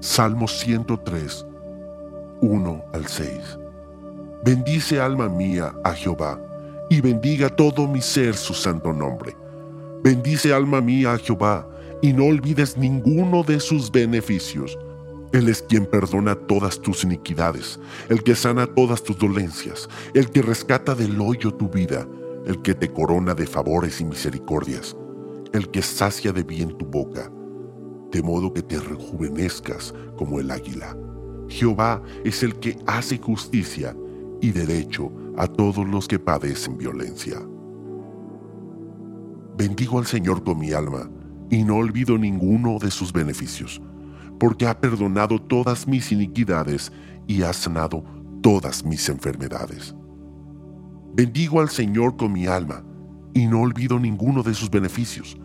Salmo 0.00 0.46
103, 0.46 1.46
1 2.42 2.84
al 2.92 3.06
6. 3.06 3.58
Bendice 4.44 5.00
alma 5.00 5.30
mía 5.30 5.74
a 5.82 5.94
Jehová, 5.94 6.38
y 6.90 7.00
bendiga 7.00 7.48
todo 7.48 7.88
mi 7.88 8.02
ser 8.02 8.34
su 8.34 8.52
santo 8.52 8.92
nombre. 8.92 9.34
Bendice 10.02 10.52
alma 10.52 10.82
mía 10.82 11.14
a 11.14 11.18
Jehová, 11.18 11.66
y 12.02 12.12
no 12.12 12.26
olvides 12.26 12.76
ninguno 12.76 13.42
de 13.42 13.60
sus 13.60 13.90
beneficios. 13.90 14.78
Él 15.32 15.48
es 15.48 15.62
quien 15.62 15.86
perdona 15.86 16.34
todas 16.34 16.80
tus 16.80 17.02
iniquidades, 17.02 17.80
el 18.08 18.22
que 18.22 18.36
sana 18.36 18.66
todas 18.66 19.02
tus 19.02 19.18
dolencias, 19.18 19.88
el 20.14 20.30
que 20.30 20.42
rescata 20.42 20.94
del 20.94 21.20
hoyo 21.20 21.52
tu 21.52 21.68
vida, 21.68 22.06
el 22.46 22.62
que 22.62 22.74
te 22.74 22.92
corona 22.92 23.34
de 23.34 23.46
favores 23.46 24.00
y 24.00 24.04
misericordias, 24.04 24.96
el 25.52 25.70
que 25.70 25.82
sacia 25.82 26.32
de 26.32 26.44
bien 26.44 26.76
tu 26.78 26.86
boca, 26.86 27.32
de 28.12 28.22
modo 28.22 28.52
que 28.52 28.62
te 28.62 28.78
rejuvenezcas 28.78 29.92
como 30.16 30.38
el 30.38 30.50
águila. 30.50 30.96
Jehová 31.48 32.02
es 32.24 32.42
el 32.42 32.54
que 32.60 32.78
hace 32.86 33.18
justicia 33.18 33.96
y 34.40 34.52
derecho 34.52 35.10
a 35.36 35.46
todos 35.46 35.86
los 35.88 36.06
que 36.06 36.18
padecen 36.18 36.78
violencia. 36.78 37.42
Bendigo 39.56 39.98
al 39.98 40.06
Señor 40.06 40.44
con 40.44 40.58
mi 40.58 40.72
alma 40.72 41.10
y 41.50 41.64
no 41.64 41.76
olvido 41.76 42.18
ninguno 42.18 42.78
de 42.78 42.90
sus 42.90 43.12
beneficios, 43.12 43.80
porque 44.38 44.66
ha 44.66 44.80
perdonado 44.80 45.40
todas 45.40 45.86
mis 45.86 46.10
iniquidades 46.12 46.92
y 47.26 47.42
ha 47.42 47.52
sanado 47.52 48.04
todas 48.42 48.84
mis 48.84 49.08
enfermedades. 49.08 49.94
Bendigo 51.14 51.60
al 51.60 51.68
Señor 51.68 52.16
con 52.16 52.32
mi 52.32 52.46
alma 52.46 52.84
y 53.34 53.46
no 53.46 53.60
olvido 53.62 53.98
ninguno 53.98 54.42
de 54.42 54.54
sus 54.54 54.70
beneficios, 54.70 55.36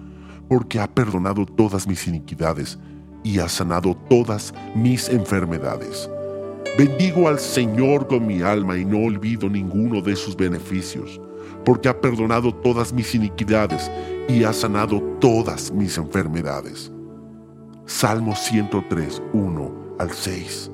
porque 0.47 0.79
ha 0.79 0.87
perdonado 0.87 1.45
todas 1.45 1.87
mis 1.87 2.07
iniquidades 2.07 2.79
y 3.23 3.39
ha 3.39 3.47
sanado 3.47 3.95
todas 4.09 4.53
mis 4.75 5.09
enfermedades. 5.09 6.09
Bendigo 6.77 7.27
al 7.27 7.39
Señor 7.39 8.07
con 8.07 8.25
mi 8.25 8.41
alma 8.41 8.77
y 8.77 8.85
no 8.85 8.99
olvido 8.99 9.49
ninguno 9.49 10.01
de 10.01 10.15
sus 10.15 10.35
beneficios, 10.35 11.19
porque 11.65 11.89
ha 11.89 11.99
perdonado 11.99 12.53
todas 12.53 12.93
mis 12.93 13.13
iniquidades 13.13 13.91
y 14.29 14.43
ha 14.43 14.53
sanado 14.53 15.01
todas 15.19 15.71
mis 15.71 15.97
enfermedades. 15.97 16.91
Salmo 17.87 18.35
103, 18.35 19.23
1 19.33 19.95
al 19.97 20.11
6. 20.11 20.71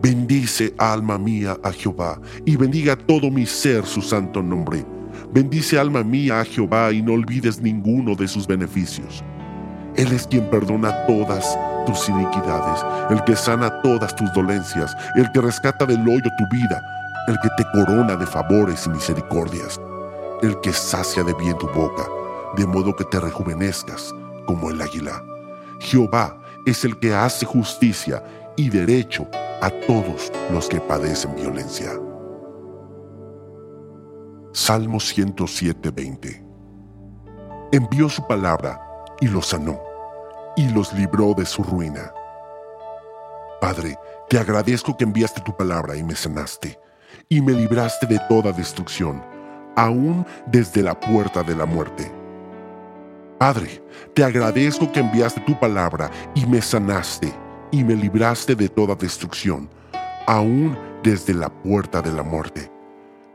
Bendice, 0.00 0.72
alma 0.78 1.18
mía, 1.18 1.56
a 1.64 1.72
Jehová, 1.72 2.20
y 2.46 2.54
bendiga 2.54 2.94
todo 2.94 3.32
mi 3.32 3.44
ser 3.46 3.84
su 3.84 4.00
santo 4.00 4.40
nombre. 4.40 4.86
Bendice, 5.32 5.76
alma 5.76 6.04
mía, 6.04 6.40
a 6.40 6.44
Jehová, 6.44 6.92
y 6.92 7.02
no 7.02 7.14
olvides 7.14 7.60
ninguno 7.60 8.14
de 8.14 8.28
sus 8.28 8.46
beneficios. 8.46 9.24
Él 9.96 10.12
es 10.12 10.28
quien 10.28 10.48
perdona 10.48 11.04
todas 11.06 11.58
tus 11.84 12.08
iniquidades, 12.08 12.84
el 13.10 13.24
que 13.24 13.34
sana 13.34 13.82
todas 13.82 14.14
tus 14.14 14.32
dolencias, 14.32 14.94
el 15.16 15.28
que 15.32 15.40
rescata 15.40 15.84
del 15.84 16.00
hoyo 16.08 16.30
tu 16.38 16.56
vida, 16.56 16.80
el 17.26 17.36
que 17.42 17.48
te 17.56 17.64
corona 17.72 18.14
de 18.14 18.26
favores 18.26 18.86
y 18.86 18.90
misericordias, 18.90 19.80
el 20.42 20.60
que 20.60 20.72
sacia 20.72 21.24
de 21.24 21.34
bien 21.34 21.58
tu 21.58 21.66
boca 21.70 22.06
de 22.56 22.66
modo 22.66 22.94
que 22.94 23.04
te 23.04 23.20
rejuvenezcas 23.20 24.14
como 24.46 24.70
el 24.70 24.80
águila. 24.80 25.22
Jehová 25.80 26.40
es 26.66 26.84
el 26.84 26.98
que 26.98 27.14
hace 27.14 27.46
justicia 27.46 28.22
y 28.56 28.70
derecho 28.70 29.26
a 29.60 29.70
todos 29.86 30.32
los 30.50 30.68
que 30.68 30.80
padecen 30.80 31.34
violencia. 31.34 31.92
Salmo 34.52 34.98
107, 34.98 35.90
20. 35.90 36.44
Envió 37.72 38.08
su 38.08 38.26
palabra 38.26 38.80
y 39.20 39.28
los 39.28 39.46
sanó, 39.46 39.80
y 40.56 40.68
los 40.70 40.92
libró 40.92 41.34
de 41.34 41.46
su 41.46 41.62
ruina. 41.62 42.12
Padre, 43.60 43.96
te 44.28 44.38
agradezco 44.38 44.96
que 44.96 45.04
enviaste 45.04 45.40
tu 45.42 45.56
palabra 45.56 45.96
y 45.96 46.02
me 46.02 46.14
sanaste, 46.14 46.78
y 47.28 47.40
me 47.40 47.52
libraste 47.52 48.06
de 48.06 48.18
toda 48.28 48.52
destrucción, 48.52 49.22
aún 49.76 50.26
desde 50.46 50.82
la 50.82 50.98
puerta 50.98 51.42
de 51.42 51.54
la 51.54 51.66
muerte. 51.66 52.17
Padre, 53.38 53.80
te 54.14 54.24
agradezco 54.24 54.90
que 54.90 54.98
enviaste 54.98 55.40
tu 55.42 55.58
palabra 55.60 56.10
y 56.34 56.44
me 56.44 56.60
sanaste, 56.60 57.32
y 57.70 57.84
me 57.84 57.94
libraste 57.94 58.56
de 58.56 58.68
toda 58.68 58.96
destrucción, 58.96 59.70
aún 60.26 60.76
desde 61.04 61.34
la 61.34 61.48
puerta 61.48 62.02
de 62.02 62.10
la 62.12 62.24
muerte. 62.24 62.68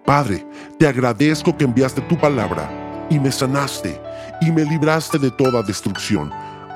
Padre, 0.05 0.45
te 0.77 0.87
agradezco 0.87 1.55
que 1.55 1.63
enviaste 1.63 2.01
tu 2.01 2.17
palabra 2.17 2.69
y 3.09 3.17
me 3.17 3.31
sanaste 3.31 3.97
y 4.41 4.51
me 4.51 4.65
libraste 4.65 5.17
de 5.17 5.31
toda 5.31 5.63
destrucción, 5.63 6.29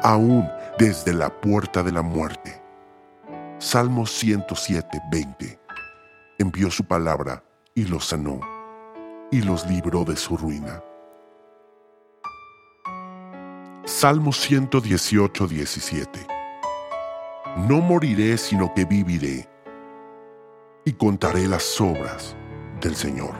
aún 0.03 0.47
desde 0.79 1.13
la 1.13 1.29
puerta 1.29 1.83
de 1.83 1.91
la 1.91 2.01
muerte. 2.01 2.61
Salmo 3.59 4.05
107, 4.05 5.01
20. 5.11 5.59
Envió 6.39 6.71
su 6.71 6.85
palabra 6.85 7.43
y 7.75 7.83
los 7.83 8.05
sanó 8.05 8.39
y 9.31 9.41
los 9.41 9.67
libró 9.67 10.05
de 10.05 10.15
su 10.15 10.37
ruina. 10.37 10.81
Salmo 13.87 14.33
118, 14.33 15.47
17. 15.47 16.27
No 17.69 17.79
moriré, 17.79 18.37
sino 18.37 18.73
que 18.73 18.83
viviré 18.83 19.47
y 20.83 20.91
contaré 20.91 21.47
las 21.47 21.79
obras 21.79 22.35
del 22.81 22.97
Señor. 22.97 23.33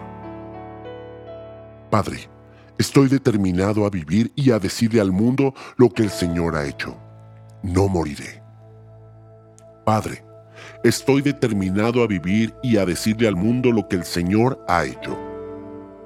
Padre, 1.92 2.30
estoy 2.78 3.10
determinado 3.10 3.86
a 3.86 3.90
vivir 3.90 4.32
y 4.36 4.52
a 4.52 4.60
decirle 4.60 5.02
al 5.02 5.12
mundo 5.12 5.54
lo 5.76 5.90
que 5.90 6.04
el 6.04 6.12
Señor 6.12 6.56
ha 6.56 6.66
hecho. 6.66 6.98
No 7.62 7.90
moriré. 7.90 8.42
Padre, 9.86 10.24
estoy 10.82 11.22
determinado 11.22 12.02
a 12.04 12.08
vivir 12.08 12.56
y 12.64 12.78
a 12.78 12.86
decirle 12.86 13.28
al 13.28 13.36
mundo 13.36 13.74
lo 13.74 13.90
que 13.90 13.98
el 13.98 14.06
Señor 14.06 14.64
ha 14.70 14.86
hecho. 14.86 15.20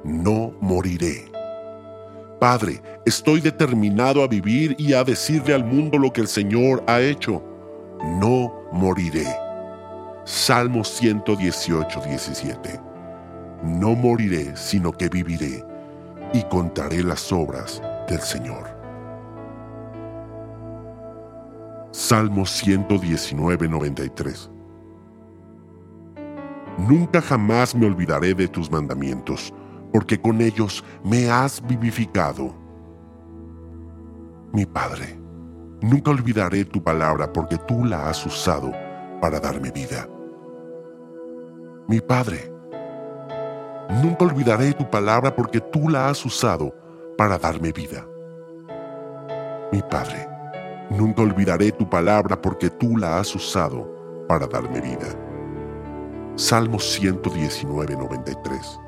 No 0.04 0.56
moriré. 0.62 1.31
Padre, 2.42 2.82
estoy 3.06 3.40
determinado 3.40 4.22
a 4.22 4.28
vivir 4.28 4.76
y 4.78 4.92
a 4.94 5.06
decirle 5.06 5.54
al 5.54 5.64
mundo 5.64 5.98
lo 5.98 6.12
que 6.12 6.20
el 6.20 6.28
Señor 6.28 6.84
ha 6.88 7.00
hecho. 7.00 7.42
No 8.20 8.52
moriré. 8.74 9.28
Salmo 10.26 10.84
118, 10.84 12.02
17 12.02 12.92
no 13.64 13.96
moriré, 13.96 14.56
sino 14.56 14.92
que 14.92 15.10
viviré 15.10 15.64
y 16.34 16.44
contaré 16.44 17.04
las 17.04 17.32
obras 17.32 17.82
del 18.08 18.20
Señor. 18.20 18.70
Salmo 21.92 22.46
119, 22.46 23.68
93 23.68 24.50
Nunca 26.78 27.22
jamás 27.22 27.76
me 27.76 27.86
olvidaré 27.86 28.34
de 28.34 28.48
tus 28.48 28.72
mandamientos, 28.72 29.54
porque 29.92 30.20
con 30.20 30.42
ellos 30.42 30.84
me 31.04 31.30
has 31.30 31.66
vivificado. 31.66 32.54
Mi 34.54 34.66
Padre, 34.66 35.20
nunca 35.82 36.12
olvidaré 36.12 36.66
tu 36.66 36.84
palabra 36.84 37.32
porque 37.32 37.58
tú 37.58 37.86
la 37.86 38.10
has 38.10 38.26
usado 38.26 38.72
para 39.22 39.40
darme 39.40 39.72
vida. 39.72 40.08
Mi 41.88 42.00
Padre, 42.00 42.52
Nunca 44.00 44.24
olvidaré 44.24 44.72
tu 44.72 44.90
palabra 44.90 45.36
porque 45.36 45.60
tú 45.60 45.90
la 45.90 46.08
has 46.08 46.26
usado 46.26 46.74
para 47.18 47.38
darme 47.38 47.74
vida. 47.74 48.08
Mi 49.70 49.82
Padre, 49.82 50.30
nunca 50.90 51.22
olvidaré 51.22 51.74
tu 51.74 51.90
palabra 51.90 52.42
porque 52.42 52.70
tú 52.70 52.96
la 52.96 53.20
has 53.20 53.36
usado 53.36 54.26
para 54.30 54.48
darme 54.48 54.80
vida. 54.80 55.08
Salmo 56.36 56.80
119, 56.80 57.98
93. 57.98 58.80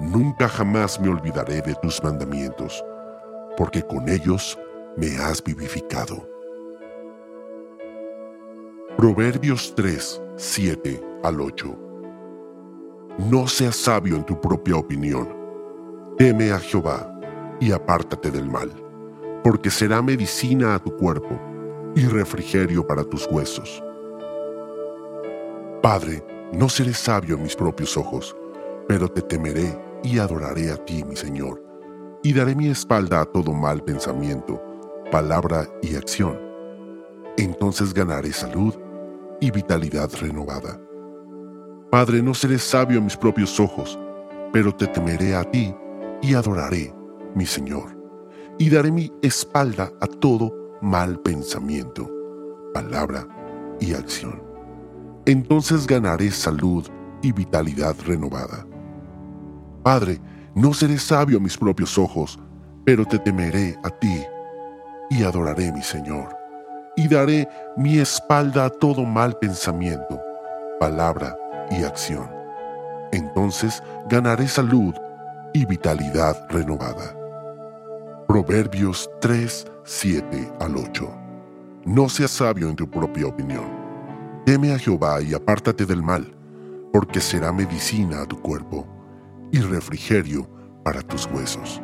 Nunca 0.00 0.48
jamás 0.48 0.98
me 0.98 1.10
olvidaré 1.10 1.60
de 1.60 1.74
tus 1.74 2.02
mandamientos, 2.02 2.82
porque 3.54 3.82
con 3.82 4.08
ellos 4.08 4.58
me 4.96 5.14
has 5.18 5.44
vivificado. 5.44 6.26
Proverbios 8.96 9.74
3, 9.76 10.22
7 10.36 11.02
al 11.22 11.42
8. 11.42 11.78
No 13.30 13.46
seas 13.46 13.76
sabio 13.76 14.16
en 14.16 14.24
tu 14.24 14.40
propia 14.40 14.76
opinión. 14.76 15.36
Teme 16.16 16.50
a 16.50 16.58
Jehová 16.58 17.14
y 17.60 17.70
apártate 17.70 18.30
del 18.30 18.48
mal, 18.48 18.72
porque 19.44 19.68
será 19.68 20.00
medicina 20.00 20.74
a 20.74 20.78
tu 20.78 20.96
cuerpo 20.96 21.38
y 21.94 22.06
refrigerio 22.06 22.86
para 22.86 23.04
tus 23.04 23.26
huesos. 23.26 23.84
Padre, 25.82 26.24
no 26.54 26.70
seré 26.70 26.94
sabio 26.94 27.36
en 27.36 27.42
mis 27.42 27.54
propios 27.54 27.98
ojos, 27.98 28.34
pero 28.88 29.06
te 29.06 29.20
temeré 29.20 29.89
y 30.02 30.18
adoraré 30.18 30.70
a 30.70 30.76
ti, 30.84 31.04
mi 31.04 31.16
Señor, 31.16 31.62
y 32.22 32.32
daré 32.32 32.54
mi 32.54 32.68
espalda 32.68 33.20
a 33.20 33.24
todo 33.24 33.52
mal 33.52 33.82
pensamiento, 33.82 34.62
palabra 35.10 35.68
y 35.82 35.96
acción. 35.96 36.38
Entonces 37.36 37.94
ganaré 37.94 38.32
salud 38.32 38.74
y 39.40 39.50
vitalidad 39.50 40.10
renovada. 40.20 40.80
Padre, 41.90 42.22
no 42.22 42.34
seré 42.34 42.58
sabio 42.58 43.00
a 43.00 43.02
mis 43.02 43.16
propios 43.16 43.58
ojos, 43.58 43.98
pero 44.52 44.74
te 44.74 44.86
temeré 44.86 45.34
a 45.34 45.44
ti 45.44 45.74
y 46.22 46.34
adoraré, 46.34 46.94
mi 47.34 47.46
Señor, 47.46 47.96
y 48.58 48.70
daré 48.70 48.92
mi 48.92 49.12
espalda 49.22 49.92
a 50.00 50.06
todo 50.06 50.78
mal 50.80 51.18
pensamiento, 51.20 52.10
palabra 52.72 53.26
y 53.80 53.94
acción. 53.94 54.42
Entonces 55.26 55.86
ganaré 55.86 56.30
salud 56.30 56.86
y 57.22 57.32
vitalidad 57.32 57.96
renovada. 58.06 58.66
Padre, 59.82 60.20
no 60.54 60.74
seré 60.74 60.98
sabio 60.98 61.38
a 61.38 61.40
mis 61.40 61.56
propios 61.56 61.96
ojos, 61.96 62.38
pero 62.84 63.06
te 63.06 63.18
temeré 63.18 63.78
a 63.82 63.88
ti 63.88 64.22
y 65.08 65.22
adoraré, 65.22 65.72
mi 65.72 65.82
Señor, 65.82 66.36
y 66.96 67.08
daré 67.08 67.48
mi 67.76 67.98
espalda 67.98 68.66
a 68.66 68.70
todo 68.70 69.04
mal 69.04 69.38
pensamiento, 69.38 70.20
palabra 70.78 71.36
y 71.70 71.82
acción. 71.82 72.28
Entonces 73.12 73.82
ganaré 74.08 74.48
salud 74.48 74.94
y 75.54 75.64
vitalidad 75.64 76.46
renovada. 76.50 77.16
Proverbios 78.28 79.10
3, 79.20 79.66
7 79.84 80.52
al 80.60 80.76
8. 80.76 81.10
No 81.86 82.08
seas 82.08 82.32
sabio 82.32 82.68
en 82.68 82.76
tu 82.76 82.88
propia 82.88 83.26
opinión. 83.26 83.64
Teme 84.44 84.72
a 84.72 84.78
Jehová 84.78 85.22
y 85.22 85.32
apártate 85.32 85.86
del 85.86 86.02
mal, 86.02 86.32
porque 86.92 87.20
será 87.20 87.50
medicina 87.50 88.22
a 88.22 88.26
tu 88.26 88.40
cuerpo 88.40 88.99
y 89.52 89.60
refrigerio 89.60 90.48
para 90.84 91.02
tus 91.02 91.26
huesos. 91.26 91.80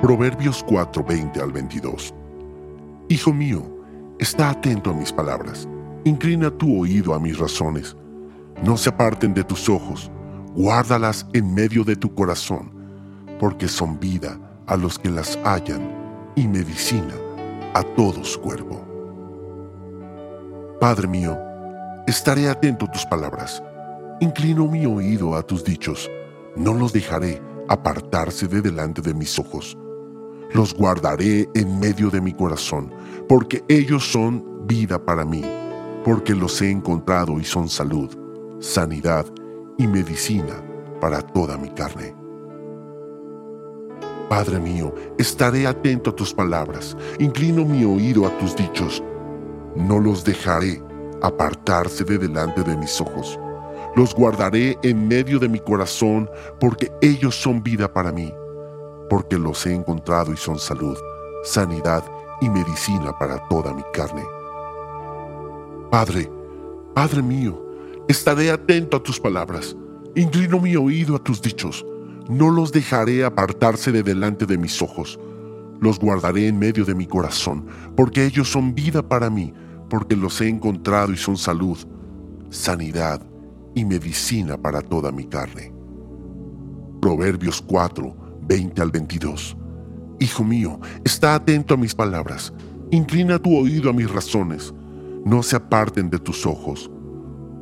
Proverbios 0.00 0.64
4, 0.68 1.04
20 1.04 1.40
al 1.40 1.52
22. 1.52 2.14
Hijo 3.08 3.32
mío, 3.32 3.62
está 4.18 4.50
atento 4.50 4.90
a 4.90 4.94
mis 4.94 5.12
palabras 5.12 5.68
Inclina 6.04 6.50
tu 6.50 6.82
oído 6.82 7.14
a 7.14 7.18
mis 7.18 7.38
razones. 7.38 7.96
No 8.62 8.76
se 8.76 8.90
aparten 8.90 9.32
de 9.32 9.42
tus 9.42 9.70
ojos. 9.70 10.10
Guárdalas 10.54 11.26
en 11.32 11.54
medio 11.54 11.82
de 11.82 11.96
tu 11.96 12.14
corazón, 12.14 12.70
porque 13.40 13.66
son 13.68 13.98
vida 13.98 14.38
a 14.66 14.76
los 14.76 14.98
que 14.98 15.08
las 15.08 15.38
hallan 15.44 15.80
y 16.36 16.46
medicina 16.46 17.14
a 17.72 17.82
todo 17.82 18.22
su 18.22 18.38
cuerpo. 18.40 18.84
Padre 20.78 21.08
mío, 21.08 21.38
estaré 22.06 22.50
atento 22.50 22.84
a 22.84 22.92
tus 22.92 23.06
palabras. 23.06 23.62
Inclino 24.20 24.66
mi 24.66 24.86
oído 24.86 25.34
a 25.34 25.42
tus 25.42 25.64
dichos. 25.64 26.10
No 26.56 26.72
los 26.72 26.92
dejaré 26.92 27.42
apartarse 27.68 28.46
de 28.46 28.60
delante 28.60 29.02
de 29.02 29.14
mis 29.14 29.38
ojos. 29.38 29.76
Los 30.52 30.74
guardaré 30.74 31.48
en 31.54 31.80
medio 31.80 32.10
de 32.10 32.20
mi 32.20 32.32
corazón, 32.32 32.92
porque 33.28 33.64
ellos 33.68 34.10
son 34.10 34.66
vida 34.66 35.04
para 35.04 35.24
mí 35.24 35.42
porque 36.04 36.34
los 36.34 36.60
he 36.60 36.70
encontrado 36.70 37.40
y 37.40 37.44
son 37.44 37.68
salud, 37.68 38.10
sanidad 38.60 39.24
y 39.78 39.86
medicina 39.86 40.62
para 41.00 41.22
toda 41.22 41.56
mi 41.56 41.70
carne. 41.70 42.14
Padre 44.28 44.60
mío, 44.60 44.94
estaré 45.18 45.66
atento 45.66 46.10
a 46.10 46.16
tus 46.16 46.32
palabras, 46.32 46.96
inclino 47.18 47.64
mi 47.64 47.84
oído 47.84 48.26
a 48.26 48.38
tus 48.38 48.54
dichos, 48.54 49.02
no 49.74 49.98
los 49.98 50.24
dejaré 50.24 50.82
apartarse 51.22 52.04
de 52.04 52.18
delante 52.18 52.62
de 52.62 52.76
mis 52.76 53.00
ojos, 53.00 53.38
los 53.96 54.14
guardaré 54.14 54.76
en 54.82 55.06
medio 55.06 55.38
de 55.38 55.48
mi 55.48 55.60
corazón, 55.60 56.28
porque 56.58 56.90
ellos 57.00 57.40
son 57.40 57.62
vida 57.62 57.92
para 57.92 58.10
mí, 58.10 58.32
porque 59.08 59.38
los 59.38 59.64
he 59.66 59.74
encontrado 59.74 60.32
y 60.32 60.36
son 60.36 60.58
salud, 60.58 60.96
sanidad 61.44 62.04
y 62.40 62.48
medicina 62.48 63.16
para 63.18 63.38
toda 63.48 63.72
mi 63.72 63.82
carne. 63.92 64.24
Padre, 65.90 66.28
Padre 66.92 67.22
mío, 67.22 67.64
estaré 68.08 68.50
atento 68.50 68.96
a 68.96 69.02
tus 69.02 69.20
palabras, 69.20 69.76
Inclino 70.16 70.60
mi 70.60 70.76
oído 70.76 71.16
a 71.16 71.18
tus 71.18 71.42
dichos. 71.42 71.84
No 72.28 72.48
los 72.48 72.70
dejaré 72.70 73.24
apartarse 73.24 73.90
de 73.90 74.04
delante 74.04 74.46
de 74.46 74.56
mis 74.56 74.80
ojos. 74.80 75.18
Los 75.80 75.98
guardaré 75.98 76.46
en 76.46 76.56
medio 76.56 76.84
de 76.84 76.94
mi 76.94 77.04
corazón, 77.04 77.66
porque 77.96 78.24
ellos 78.24 78.48
son 78.48 78.76
vida 78.76 79.02
para 79.02 79.28
mí, 79.28 79.52
porque 79.90 80.14
los 80.14 80.40
he 80.40 80.48
encontrado 80.48 81.12
y 81.12 81.16
son 81.16 81.36
salud, 81.36 81.76
sanidad 82.48 83.20
y 83.74 83.84
medicina 83.84 84.56
para 84.56 84.80
toda 84.80 85.10
mi 85.12 85.24
carne. 85.24 85.72
Proverbios 87.00 87.60
4, 87.60 88.16
20 88.46 88.82
al 88.82 88.90
22. 88.90 89.56
Hijo 90.20 90.44
mío, 90.44 90.80
está 91.04 91.34
atento 91.34 91.74
a 91.74 91.76
mis 91.76 91.94
palabras, 91.94 92.52
inclina 92.90 93.38
tu 93.38 93.56
oído 93.56 93.90
a 93.90 93.92
mis 93.92 94.10
razones, 94.10 94.72
no 95.24 95.42
se 95.42 95.56
aparten 95.56 96.08
de 96.08 96.18
tus 96.18 96.46
ojos, 96.46 96.90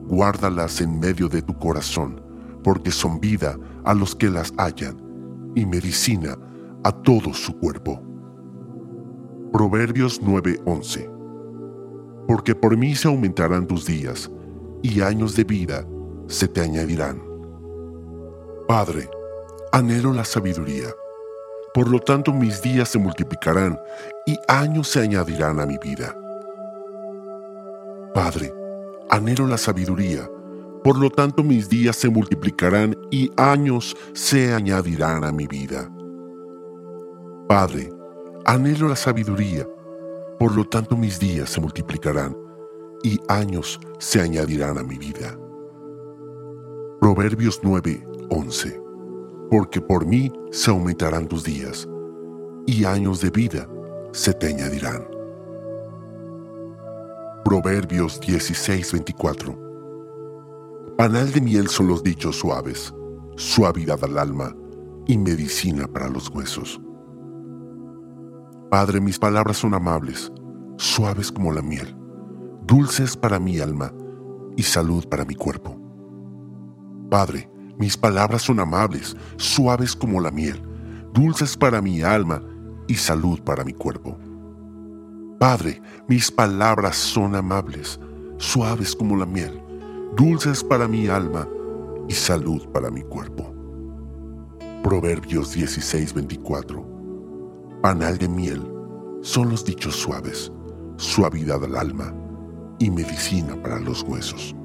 guárdalas 0.07 0.81
en 0.81 1.01
medio 1.01 1.29
de 1.29 1.43
tu 1.43 1.59
corazón, 1.59 2.21
porque 2.63 2.91
son 2.91 3.19
vida 3.21 3.59
a 3.85 3.95
los 3.95 4.15
que 4.15 4.31
las 4.31 4.53
hallan 4.59 4.97
y 5.55 5.67
medicina 5.67 6.37
a 6.85 6.93
todo 6.93 7.33
su 7.33 7.59
cuerpo. 7.59 8.03
Proverbios 9.53 10.21
9:11 10.23 11.11
Porque 12.27 12.55
por 12.55 12.77
mí 12.77 12.95
se 12.95 13.09
aumentarán 13.09 13.67
tus 13.67 13.87
días, 13.87 14.31
y 14.83 15.01
años 15.01 15.37
de 15.37 15.45
vida 15.45 15.87
se 16.29 16.49
te 16.49 16.61
añadirán. 16.61 17.23
Padre, 18.69 19.09
anhelo 19.73 20.13
la 20.13 20.25
sabiduría. 20.25 20.89
Por 21.75 21.89
lo 21.89 22.01
tanto 22.01 22.33
mis 22.33 22.61
días 22.63 22.89
se 22.89 22.99
multiplicarán 22.99 23.79
y 24.27 24.39
años 24.49 24.89
se 24.89 25.01
añadirán 25.01 25.61
a 25.61 25.67
mi 25.67 25.79
vida. 25.79 26.17
Padre, 28.15 28.53
anhelo 29.09 29.47
la 29.47 29.57
sabiduría. 29.59 30.29
Por 30.85 30.99
lo 30.99 31.11
tanto 31.11 31.43
mis 31.43 31.69
días 31.69 31.97
se 31.97 32.09
multiplicarán 32.09 32.97
y 33.11 33.31
años 33.37 33.97
se 34.15 34.53
añadirán 34.53 35.25
a 35.25 35.33
mi 35.33 35.47
vida. 35.47 35.91
Padre, 37.49 37.91
anhelo 38.45 38.89
la 38.89 38.97
sabiduría. 38.97 39.67
Por 40.39 40.55
lo 40.55 40.65
tanto 40.65 40.97
mis 40.97 41.19
días 41.19 41.51
se 41.51 41.61
multiplicarán 41.61 42.37
y 43.03 43.21
años 43.29 43.81
se 43.99 44.21
añadirán 44.21 44.79
a 44.79 44.83
mi 44.83 44.99
vida. 44.99 45.39
Proverbios 47.03 47.59
9, 47.65 48.07
11. 48.31 48.81
Porque 49.51 49.81
por 49.81 50.07
mí 50.07 50.31
se 50.53 50.71
aumentarán 50.71 51.27
tus 51.27 51.43
días, 51.43 51.89
y 52.65 52.85
años 52.85 53.21
de 53.21 53.31
vida 53.31 53.69
se 54.13 54.33
te 54.33 54.47
añadirán. 54.47 55.05
Proverbios 57.45 58.21
16, 58.21 58.93
24. 58.93 60.95
Panal 60.97 61.33
de 61.33 61.41
miel 61.41 61.67
son 61.67 61.89
los 61.89 62.05
dichos 62.05 62.37
suaves, 62.37 62.95
suavidad 63.35 63.99
al 64.05 64.17
alma 64.17 64.55
y 65.09 65.19
medicina 65.19 65.89
para 65.89 66.09
los 66.09 66.29
huesos. 66.29 66.81
Padre, 68.71 69.01
mis 69.01 69.19
palabras 69.19 69.57
son 69.57 69.75
amables, 69.75 70.31
suaves 70.77 71.33
como 71.33 71.51
la 71.51 71.63
miel, 71.63 71.97
dulces 72.65 73.17
para 73.17 73.41
mi 73.41 73.59
alma 73.59 73.93
y 74.57 74.63
salud 74.63 75.09
para 75.09 75.25
mi 75.25 75.35
cuerpo. 75.35 75.82
Padre, 77.13 77.47
mis 77.79 77.95
palabras 77.95 78.41
son 78.41 78.59
amables, 78.59 79.15
suaves 79.37 79.95
como 79.95 80.19
la 80.19 80.31
miel, 80.31 80.63
dulces 81.13 81.59
para 81.59 81.83
mi 81.83 82.01
alma 82.01 82.43
y 82.89 82.95
salud 82.95 83.39
para 83.43 83.65
mi 83.65 83.75
cuerpo. 83.75 84.17
Padre, 85.39 85.83
mis 86.09 86.31
palabras 86.31 86.97
son 86.97 87.35
amables, 87.35 88.01
suaves 88.39 88.97
como 88.97 89.19
la 89.19 89.27
miel, 89.27 89.63
dulces 90.17 90.65
para 90.65 90.89
mi 90.89 91.07
alma 91.09 91.47
y 92.09 92.15
salud 92.15 92.67
para 92.73 92.91
mi 92.91 93.03
cuerpo. 93.03 93.53
Proverbios 94.83 95.55
16:24 95.55 96.83
Panal 97.83 98.17
de 98.17 98.29
miel 98.31 98.63
son 99.21 99.51
los 99.51 99.67
dichos 99.67 99.97
suaves, 99.97 100.51
suavidad 100.97 101.63
al 101.63 101.77
alma 101.77 102.15
y 102.79 102.91
medicina 102.91 103.55
para 103.63 103.81
los 103.81 104.03
huesos. 104.03 104.57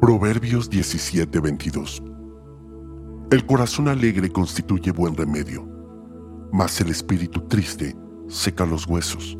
Proverbios 0.00 0.70
17:22 0.70 2.00
El 3.32 3.44
corazón 3.46 3.88
alegre 3.88 4.30
constituye 4.30 4.92
buen 4.92 5.16
remedio, 5.16 5.68
mas 6.52 6.80
el 6.80 6.90
espíritu 6.90 7.40
triste 7.48 7.96
seca 8.28 8.64
los 8.64 8.86
huesos. 8.86 9.36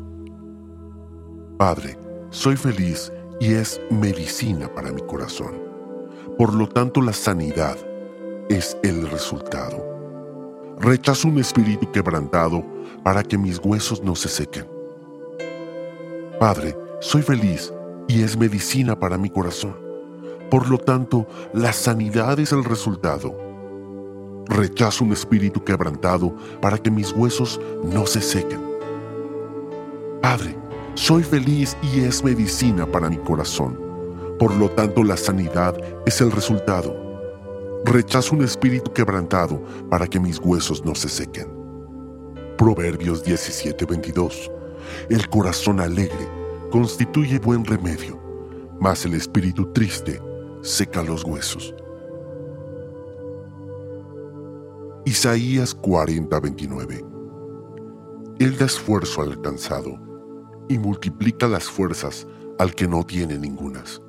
Padre, 1.57 1.97
soy 2.29 2.57
feliz 2.57 3.09
y 3.39 3.53
es 3.53 3.79
medicina 3.89 4.67
para 4.67 4.91
mi 4.91 5.01
corazón. 5.03 5.53
Por 6.37 6.53
lo 6.53 6.67
tanto, 6.67 7.01
la 7.01 7.13
sanidad 7.13 7.77
es 8.49 8.77
el 8.83 9.09
resultado. 9.09 9.81
Rechazo 10.77 11.29
un 11.29 11.39
espíritu 11.39 11.89
quebrantado 11.89 12.65
para 13.01 13.23
que 13.23 13.37
mis 13.37 13.59
huesos 13.63 14.03
no 14.03 14.13
se 14.13 14.27
sequen. 14.27 14.67
Padre, 16.37 16.77
soy 16.99 17.21
feliz 17.21 17.73
y 18.09 18.23
es 18.23 18.37
medicina 18.37 18.99
para 18.99 19.17
mi 19.17 19.29
corazón. 19.29 19.88
Por 20.49 20.67
lo 20.67 20.79
tanto, 20.79 21.27
la 21.53 21.71
sanidad 21.73 22.39
es 22.39 22.51
el 22.53 22.63
resultado. 22.63 23.37
Rechazo 24.47 25.03
un 25.03 25.13
espíritu 25.13 25.63
quebrantado 25.63 26.35
para 26.59 26.79
que 26.79 26.89
mis 26.89 27.11
huesos 27.11 27.61
no 27.83 28.07
se 28.07 28.19
sequen. 28.19 28.59
Padre, 30.23 30.57
soy 30.95 31.21
feliz 31.21 31.77
y 31.83 31.99
es 31.99 32.23
medicina 32.23 32.87
para 32.87 33.09
mi 33.09 33.17
corazón. 33.17 33.79
Por 34.39 34.55
lo 34.55 34.71
tanto, 34.71 35.03
la 35.03 35.17
sanidad 35.17 35.77
es 36.07 36.19
el 36.19 36.31
resultado. 36.31 36.95
Rechazo 37.85 38.35
un 38.35 38.43
espíritu 38.43 38.91
quebrantado 38.91 39.61
para 39.87 40.07
que 40.07 40.19
mis 40.19 40.39
huesos 40.39 40.83
no 40.83 40.95
se 40.95 41.09
sequen. 41.09 41.47
Proverbios 42.57 43.23
17:22. 43.23 44.51
El 45.09 45.29
corazón 45.29 45.79
alegre 45.79 46.27
constituye 46.71 47.37
buen 47.37 47.63
remedio, 47.65 48.19
mas 48.79 49.05
el 49.05 49.13
espíritu 49.13 49.71
triste 49.73 50.19
seca 50.61 51.01
los 51.03 51.23
huesos. 51.23 51.73
Isaías 55.05 55.75
40:29 55.75 57.05
Él 58.39 58.57
da 58.57 58.65
esfuerzo 58.65 59.21
al 59.21 59.41
cansado 59.41 59.97
y 60.67 60.77
multiplica 60.77 61.47
las 61.47 61.63
fuerzas 61.63 62.27
al 62.57 62.75
que 62.75 62.87
no 62.87 63.03
tiene 63.03 63.37
ningunas. 63.37 64.01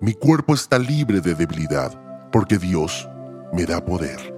Mi 0.00 0.14
cuerpo 0.14 0.54
está 0.54 0.78
libre 0.78 1.20
de 1.20 1.34
debilidad 1.34 2.30
porque 2.32 2.58
Dios 2.58 3.08
me 3.52 3.64
da 3.64 3.84
poder. 3.84 4.34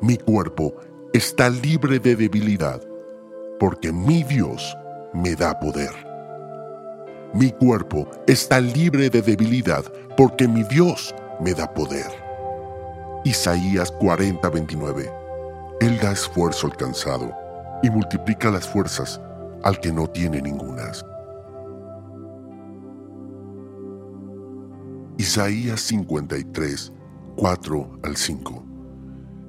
Mi 0.00 0.16
cuerpo 0.16 0.74
está 1.12 1.50
libre 1.50 1.98
de 1.98 2.16
debilidad 2.16 2.80
porque 3.58 3.92
mi 3.92 4.22
Dios 4.22 4.74
me 5.12 5.34
da 5.34 5.58
poder. 5.58 6.09
Mi 7.32 7.52
cuerpo 7.52 8.08
está 8.26 8.60
libre 8.60 9.08
de 9.08 9.22
debilidad 9.22 9.84
porque 10.16 10.48
mi 10.48 10.64
Dios 10.64 11.14
me 11.40 11.54
da 11.54 11.72
poder. 11.72 12.08
Isaías 13.24 13.92
40:29. 14.00 15.08
Él 15.80 15.98
da 16.00 16.10
esfuerzo 16.10 16.66
al 16.66 16.76
cansado 16.76 17.32
y 17.84 17.90
multiplica 17.90 18.50
las 18.50 18.68
fuerzas 18.68 19.20
al 19.62 19.78
que 19.78 19.92
no 19.92 20.08
tiene 20.08 20.42
ningunas. 20.42 21.06
Isaías 25.16 25.80
53, 25.82 26.92
4 27.36 28.00
al 28.02 28.16
5. 28.16 28.64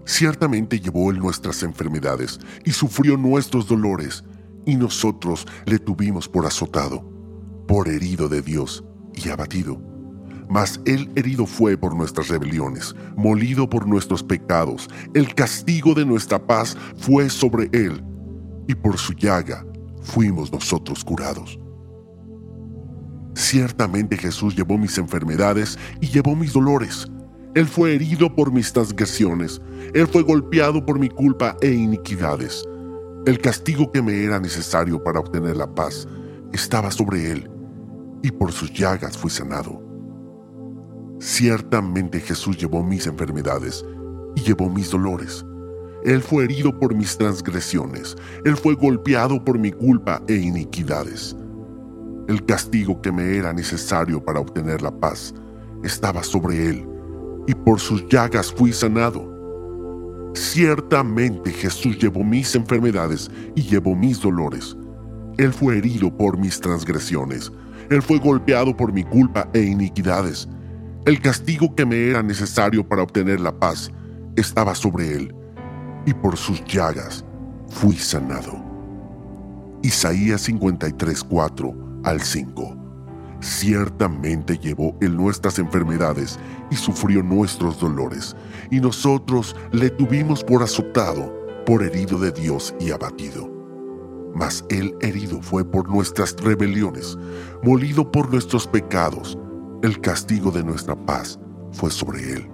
Ciertamente 0.05 0.79
llevó 0.79 1.09
él 1.09 1.17
nuestras 1.17 1.63
enfermedades 1.63 2.39
y 2.63 2.73
sufrió 2.73 3.17
nuestros 3.17 3.67
dolores, 3.67 4.23
y 4.65 4.75
nosotros 4.75 5.47
le 5.65 5.79
tuvimos 5.79 6.27
por 6.29 6.45
azotado 6.45 7.10
por 7.67 7.87
herido 7.87 8.27
de 8.29 8.41
Dios 8.41 8.83
y 9.13 9.29
abatido. 9.29 9.81
Mas 10.49 10.81
Él 10.85 11.09
herido 11.15 11.45
fue 11.45 11.77
por 11.77 11.95
nuestras 11.95 12.27
rebeliones, 12.27 12.93
molido 13.15 13.69
por 13.69 13.87
nuestros 13.87 14.21
pecados. 14.21 14.89
El 15.13 15.33
castigo 15.33 15.93
de 15.93 16.05
nuestra 16.05 16.45
paz 16.45 16.77
fue 16.97 17.29
sobre 17.29 17.69
Él, 17.71 18.03
y 18.67 18.75
por 18.75 18.97
su 18.97 19.13
llaga 19.13 19.65
fuimos 20.01 20.51
nosotros 20.51 21.05
curados. 21.05 21.57
Ciertamente 23.33 24.17
Jesús 24.17 24.55
llevó 24.55 24.77
mis 24.77 24.97
enfermedades 24.97 25.79
y 26.01 26.07
llevó 26.07 26.35
mis 26.35 26.51
dolores. 26.51 27.07
Él 27.55 27.65
fue 27.65 27.95
herido 27.95 28.33
por 28.35 28.51
mis 28.51 28.71
transgresiones, 28.73 29.61
Él 29.93 30.07
fue 30.07 30.21
golpeado 30.23 30.85
por 30.85 30.99
mi 30.99 31.09
culpa 31.09 31.55
e 31.61 31.71
iniquidades. 31.71 32.63
El 33.25 33.39
castigo 33.39 33.91
que 33.91 34.01
me 34.01 34.23
era 34.23 34.39
necesario 34.39 35.01
para 35.01 35.19
obtener 35.19 35.55
la 35.55 35.73
paz 35.73 36.07
estaba 36.53 36.91
sobre 36.91 37.31
Él 37.31 37.49
y 38.23 38.31
por 38.31 38.51
sus 38.51 38.71
llagas 38.73 39.17
fui 39.17 39.29
sanado. 39.29 39.81
Ciertamente 41.19 42.19
Jesús 42.19 42.57
llevó 42.57 42.83
mis 42.83 43.07
enfermedades 43.07 43.85
y 44.35 44.41
llevó 44.41 44.69
mis 44.69 44.89
dolores. 44.89 45.45
Él 46.03 46.21
fue 46.21 46.45
herido 46.45 46.77
por 46.79 46.95
mis 46.95 47.17
transgresiones, 47.17 48.15
Él 48.43 48.57
fue 48.57 48.73
golpeado 48.73 49.43
por 49.43 49.59
mi 49.59 49.71
culpa 49.71 50.21
e 50.27 50.35
iniquidades. 50.35 51.35
El 52.27 52.43
castigo 52.45 53.01
que 53.01 53.11
me 53.11 53.37
era 53.37 53.53
necesario 53.53 54.23
para 54.23 54.39
obtener 54.39 54.81
la 54.81 54.91
paz 54.91 55.33
estaba 55.83 56.23
sobre 56.23 56.69
él, 56.69 56.87
y 57.47 57.53
por 57.53 57.79
sus 57.79 58.07
llagas 58.07 58.51
fui 58.51 58.71
sanado. 58.71 59.29
Ciertamente 60.33 61.51
Jesús 61.51 61.97
llevó 61.97 62.23
mis 62.23 62.55
enfermedades 62.55 63.29
y 63.55 63.63
llevó 63.63 63.95
mis 63.95 64.21
dolores. 64.21 64.77
Él 65.37 65.53
fue 65.53 65.77
herido 65.77 66.15
por 66.15 66.37
mis 66.37 66.59
transgresiones, 66.59 67.51
Él 67.89 68.01
fue 68.01 68.19
golpeado 68.19 68.75
por 68.75 68.93
mi 68.93 69.03
culpa 69.03 69.47
e 69.53 69.61
iniquidades. 69.61 70.47
El 71.05 71.19
castigo 71.19 71.73
que 71.75 71.85
me 71.85 72.09
era 72.09 72.21
necesario 72.21 72.87
para 72.87 73.03
obtener 73.03 73.39
la 73.39 73.57
paz 73.57 73.91
estaba 74.35 74.75
sobre 74.75 75.13
Él, 75.13 75.35
y 76.05 76.13
por 76.13 76.37
sus 76.37 76.63
llagas 76.65 77.25
fui 77.69 77.95
sanado. 77.95 78.63
Isaías 79.83 80.41
53, 80.41 81.23
4 81.23 82.01
al 82.03 82.21
5. 82.21 82.77
Ciertamente 83.39 84.57
llevó 84.57 84.95
Él 85.01 85.17
nuestras 85.17 85.57
enfermedades 85.57 86.37
y 86.69 86.75
sufrió 86.75 87.23
nuestros 87.23 87.79
dolores, 87.79 88.35
y 88.69 88.79
nosotros 88.79 89.55
le 89.71 89.89
tuvimos 89.89 90.43
por 90.43 90.61
azotado, 90.61 91.33
por 91.65 91.81
herido 91.81 92.19
de 92.19 92.31
Dios 92.31 92.75
y 92.79 92.91
abatido. 92.91 93.50
Mas 94.33 94.63
Él 94.69 94.95
herido 95.01 95.41
fue 95.41 95.63
por 95.63 95.89
nuestras 95.89 96.35
rebeliones, 96.37 97.17
molido 97.63 98.09
por 98.09 98.31
nuestros 98.31 98.67
pecados. 98.67 99.37
El 99.83 99.99
castigo 99.99 100.51
de 100.51 100.63
nuestra 100.63 100.95
paz 100.95 101.39
fue 101.71 101.91
sobre 101.91 102.33
Él, 102.33 102.49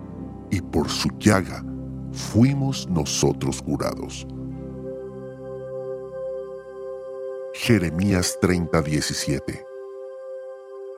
y 0.50 0.62
por 0.62 0.90
su 0.90 1.10
llaga 1.20 1.63
fuimos 2.12 2.90
nosotros 2.90 3.62
curados. 3.62 4.28
Jeremías 7.54 8.38
30:17 8.42 9.66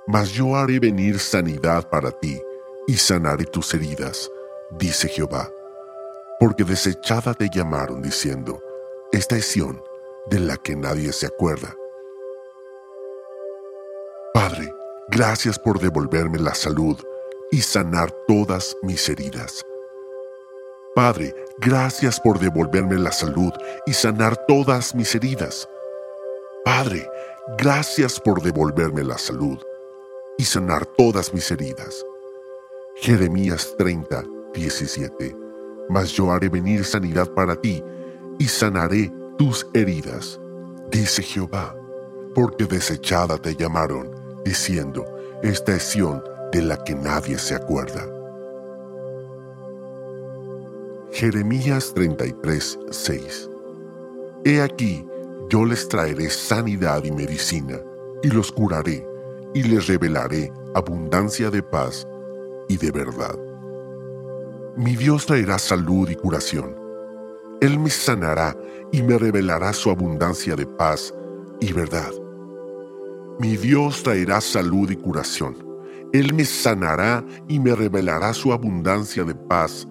Mas 0.07 0.31
yo 0.31 0.55
haré 0.55 0.79
venir 0.79 1.19
sanidad 1.19 1.89
para 1.89 2.11
ti 2.11 2.39
y 2.87 2.95
sanaré 2.95 3.45
tus 3.45 3.73
heridas, 3.73 4.29
dice 4.77 5.07
Jehová, 5.07 5.49
porque 6.39 6.63
desechada 6.63 7.33
te 7.33 7.49
llamaron 7.49 8.01
diciendo, 8.01 8.61
esta 9.11 9.37
es 9.37 9.45
de 10.29 10.39
la 10.39 10.57
que 10.57 10.75
nadie 10.75 11.11
se 11.11 11.25
acuerda. 11.25 11.75
Padre, 14.33 14.71
gracias 15.09 15.57
por 15.57 15.79
devolverme 15.79 16.37
la 16.37 16.53
salud 16.53 16.97
y 17.51 17.61
sanar 17.61 18.11
todas 18.27 18.75
mis 18.83 19.09
heridas. 19.09 19.65
Padre, 20.95 21.33
gracias 21.59 22.19
por 22.19 22.39
devolverme 22.39 22.97
la 22.97 23.11
salud 23.11 23.51
y 23.85 23.93
sanar 23.93 24.35
todas 24.47 24.93
mis 24.93 25.15
heridas. 25.15 25.67
Padre, 26.63 27.07
gracias 27.57 28.19
por 28.19 28.41
devolverme 28.41 29.03
la 29.03 29.17
salud 29.17 29.59
y 30.37 30.45
sanar 30.45 30.85
todas 30.85 31.33
mis 31.33 31.49
heridas. 31.51 32.05
Jeremías 32.97 33.75
30, 33.77 34.23
17. 34.53 35.35
Mas 35.89 36.11
yo 36.11 36.31
haré 36.31 36.49
venir 36.49 36.85
sanidad 36.85 37.29
para 37.33 37.55
ti 37.55 37.83
y 38.37 38.47
sanaré 38.47 39.11
tus 39.39 39.65
heridas, 39.73 40.37
dice 40.91 41.23
Jehová, 41.23 41.73
porque 42.35 42.65
desechada 42.65 43.37
te 43.37 43.55
llamaron, 43.55 44.11
diciendo, 44.43 45.05
esta 45.41 45.77
es 45.77 45.83
Sión 45.83 46.21
de 46.51 46.61
la 46.61 46.83
que 46.83 46.93
nadie 46.93 47.39
se 47.39 47.55
acuerda. 47.55 48.05
Jeremías 51.13 51.93
33, 51.93 52.79
6. 52.91 53.49
He 54.43 54.61
aquí, 54.61 55.07
yo 55.49 55.63
les 55.63 55.87
traeré 55.87 56.29
sanidad 56.29 57.05
y 57.05 57.11
medicina, 57.11 57.79
y 58.21 58.31
los 58.31 58.51
curaré, 58.51 59.07
y 59.53 59.63
les 59.63 59.87
revelaré 59.87 60.51
abundancia 60.75 61.49
de 61.49 61.63
paz 61.63 62.05
y 62.67 62.75
de 62.75 62.91
verdad. 62.91 63.39
Mi 64.75 64.97
Dios 64.97 65.25
traerá 65.25 65.57
salud 65.59 66.09
y 66.09 66.15
curación. 66.15 66.78
Él 67.61 67.79
me 67.79 67.89
sanará 67.89 68.55
y 68.91 69.01
me 69.03 69.17
revelará 69.17 69.73
su 69.73 69.89
abundancia 69.89 70.55
de 70.55 70.65
paz 70.65 71.13
y 71.59 71.73
verdad. 71.73 72.11
Mi 73.39 73.57
Dios 73.57 74.03
traerá 74.03 74.41
salud 74.41 74.89
y 74.89 74.95
curación. 74.95 75.55
Él 76.13 76.33
me 76.33 76.45
sanará 76.45 77.23
y 77.47 77.59
me 77.59 77.75
revelará 77.75 78.33
su 78.33 78.51
abundancia 78.51 79.23
de 79.23 79.35
paz 79.35 79.87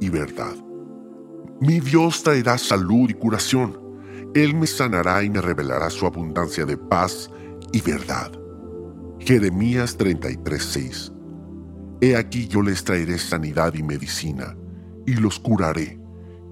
y 0.00 0.10
verdad. 0.10 0.54
Mi 1.60 1.80
Dios 1.80 2.22
traerá 2.22 2.58
salud 2.58 3.08
y 3.08 3.14
curación 3.14 3.84
él 4.34 4.56
me 4.56 4.66
sanará 4.66 5.22
y 5.22 5.30
me 5.30 5.40
revelará 5.40 5.88
su 5.90 6.06
abundancia 6.06 6.66
de 6.66 6.76
paz 6.76 7.30
y 7.72 7.80
verdad. 7.80 8.32
Jeremías 9.20 9.96
33:6 9.96 11.12
He 12.00 12.16
aquí 12.16 12.48
yo 12.48 12.60
les 12.60 12.82
traeré 12.82 13.16
sanidad 13.18 13.74
y 13.74 13.84
medicina, 13.84 14.56
y 15.06 15.14
los 15.14 15.38
curaré, 15.38 16.00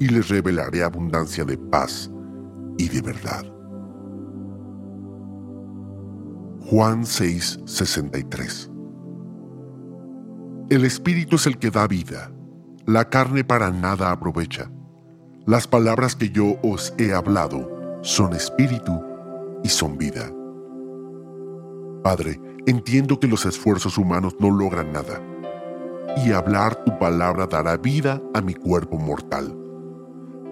y 0.02 0.08
les 0.08 0.28
revelaré 0.28 0.82
abundancia 0.82 1.44
de 1.44 1.56
paz 1.56 2.10
y 2.76 2.88
de 2.88 3.00
verdad. 3.02 3.44
Juan 6.62 7.04
6:63 7.04 8.68
El 10.70 10.84
Espíritu 10.84 11.36
es 11.36 11.46
el 11.46 11.56
que 11.56 11.70
da 11.70 11.86
vida, 11.86 12.32
la 12.84 13.08
carne 13.10 13.44
para 13.44 13.70
nada 13.70 14.10
aprovecha. 14.10 14.72
Las 15.46 15.68
palabras 15.68 16.16
que 16.16 16.30
yo 16.30 16.56
os 16.64 16.92
he 16.98 17.14
hablado 17.14 18.00
son 18.02 18.32
espíritu 18.32 19.00
y 19.62 19.68
son 19.68 19.96
vida. 19.98 20.32
Padre, 22.02 22.40
entiendo 22.66 23.20
que 23.20 23.28
los 23.28 23.46
esfuerzos 23.46 23.96
humanos 23.98 24.34
no 24.40 24.50
logran 24.50 24.92
nada, 24.92 25.22
y 26.26 26.32
hablar 26.32 26.74
tu 26.84 26.98
palabra 26.98 27.46
dará 27.46 27.76
vida 27.76 28.20
a 28.34 28.40
mi 28.40 28.54
cuerpo 28.54 28.98
mortal. 28.98 29.61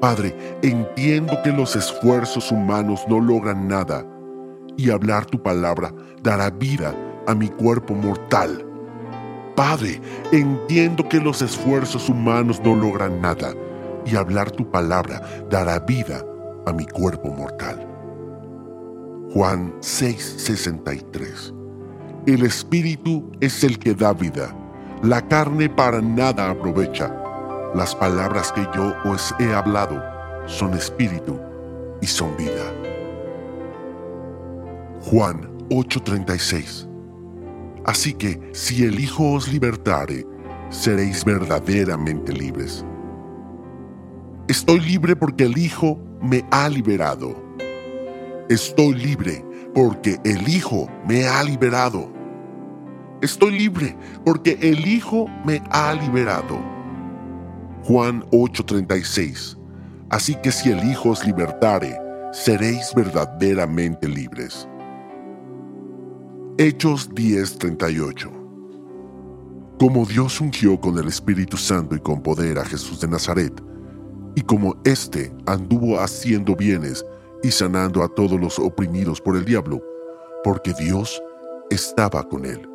Padre, 0.00 0.34
entiendo 0.62 1.36
que 1.44 1.52
los 1.52 1.76
esfuerzos 1.76 2.50
humanos 2.50 3.04
no 3.06 3.20
logran 3.20 3.68
nada, 3.68 4.06
y 4.78 4.90
hablar 4.90 5.26
tu 5.26 5.42
palabra 5.42 5.92
dará 6.22 6.48
vida 6.48 6.94
a 7.26 7.34
mi 7.34 7.48
cuerpo 7.48 7.94
mortal. 7.94 8.64
Padre, 9.54 10.00
entiendo 10.32 11.06
que 11.06 11.20
los 11.20 11.42
esfuerzos 11.42 12.08
humanos 12.08 12.62
no 12.64 12.74
logran 12.74 13.20
nada, 13.20 13.52
y 14.06 14.16
hablar 14.16 14.50
tu 14.50 14.70
palabra 14.70 15.20
dará 15.50 15.78
vida 15.80 16.24
a 16.66 16.72
mi 16.72 16.86
cuerpo 16.86 17.28
mortal. 17.28 17.86
Juan 19.34 19.74
6:63 19.80 21.52
El 22.26 22.42
Espíritu 22.42 23.30
es 23.40 23.62
el 23.64 23.78
que 23.78 23.94
da 23.94 24.14
vida, 24.14 24.56
la 25.02 25.20
carne 25.28 25.68
para 25.68 26.00
nada 26.00 26.48
aprovecha. 26.48 27.19
Las 27.74 27.94
palabras 27.94 28.50
que 28.50 28.66
yo 28.74 28.96
os 29.04 29.32
he 29.38 29.54
hablado 29.54 30.02
son 30.46 30.74
espíritu 30.74 31.38
y 32.00 32.06
son 32.06 32.36
vida. 32.36 32.64
Juan 35.02 35.48
8:36 35.68 36.88
Así 37.84 38.12
que 38.12 38.40
si 38.52 38.84
el 38.84 38.98
Hijo 38.98 39.32
os 39.34 39.46
libertare, 39.46 40.26
seréis 40.68 41.24
verdaderamente 41.24 42.32
libres. 42.32 42.84
Estoy 44.48 44.80
libre 44.80 45.14
porque 45.14 45.44
el 45.44 45.56
Hijo 45.56 45.96
me 46.20 46.44
ha 46.50 46.68
liberado. 46.68 47.36
Estoy 48.48 48.94
libre 48.94 49.44
porque 49.74 50.18
el 50.24 50.48
Hijo 50.48 50.88
me 51.06 51.24
ha 51.28 51.44
liberado. 51.44 52.12
Estoy 53.22 53.52
libre 53.56 53.96
porque 54.24 54.58
el 54.60 54.88
Hijo 54.88 55.26
me 55.44 55.62
ha 55.70 55.94
liberado. 55.94 56.79
Juan 57.84 58.24
8:36 58.30 59.56
Así 60.10 60.34
que 60.34 60.50
si 60.50 60.70
el 60.70 60.84
Hijo 60.90 61.10
os 61.10 61.24
libertare, 61.24 61.96
seréis 62.32 62.92
verdaderamente 62.94 64.08
libres. 64.08 64.68
Hechos 66.58 67.08
10:38 67.14 68.30
Como 69.78 70.04
Dios 70.04 70.40
ungió 70.40 70.80
con 70.80 70.98
el 70.98 71.08
Espíritu 71.08 71.56
Santo 71.56 71.94
y 71.94 72.00
con 72.00 72.22
poder 72.22 72.58
a 72.58 72.64
Jesús 72.64 73.00
de 73.00 73.08
Nazaret, 73.08 73.62
y 74.34 74.42
como 74.42 74.76
éste 74.84 75.32
anduvo 75.46 76.00
haciendo 76.00 76.54
bienes 76.54 77.04
y 77.42 77.50
sanando 77.50 78.02
a 78.02 78.08
todos 78.08 78.38
los 78.38 78.58
oprimidos 78.58 79.20
por 79.20 79.36
el 79.36 79.44
diablo, 79.44 79.80
porque 80.44 80.74
Dios 80.74 81.22
estaba 81.70 82.28
con 82.28 82.44
él. 82.44 82.68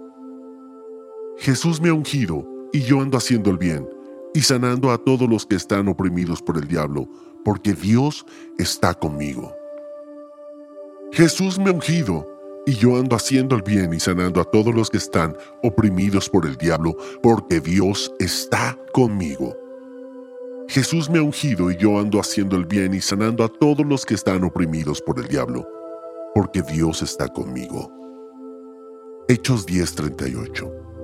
Jesús 1.38 1.80
me 1.80 1.89
ha 1.89 1.94
ungido 1.94 2.48
y 2.72 2.82
yo 2.82 3.02
ando 3.02 3.18
haciendo 3.18 3.52
el 3.52 3.58
bien 3.58 3.88
y 4.36 4.41
sanando 4.41 4.91
a 4.91 4.98
todos 4.98 5.30
los 5.30 5.45
que 5.45 5.56
están 5.56 5.88
oprimidos 5.88 6.41
por 6.41 6.58
el 6.58 6.67
diablo, 6.67 7.08
porque 7.45 7.74
Dios 7.74 8.26
está 8.58 8.93
conmigo. 8.93 9.56
Jesús 11.13 11.58
me 11.58 11.69
ha 11.69 11.74
ungido 11.74 12.28
y 12.65 12.74
yo 12.74 12.98
ando 12.98 13.15
haciendo 13.15 13.56
el 13.56 13.62
bien 13.62 13.93
y 13.93 14.00
sanando 14.02 14.41
a 14.41 14.43
todos 14.43 14.76
los 14.76 14.89
que 14.89 14.98
están 14.98 15.38
oprimidos 15.63 16.30
por 16.30 16.45
el 16.45 16.58
diablo, 16.58 16.98
porque 17.24 17.62
Dios 17.62 18.13
está 18.19 18.78
conmigo. 18.91 19.56
Jesús 20.67 21.10
me 21.10 21.19
ha 21.19 21.24
ungido 21.24 21.71
y 21.71 21.78
yo 21.78 21.98
ando 21.98 22.19
haciendo 22.19 22.58
el 22.58 22.65
bien 22.65 22.93
y 22.93 23.00
sanando 23.00 23.41
a 23.45 23.48
todos 23.48 23.86
los 23.86 24.06
que 24.06 24.15
están 24.15 24.43
oprimidos 24.43 25.02
por 25.02 25.17
el 25.17 25.30
diablo, 25.30 25.65
porque 26.34 26.62
Dios 26.62 27.02
está 27.02 27.30
conmigo. 27.30 27.89
Hechos 29.30 29.65
10:38 29.65 30.94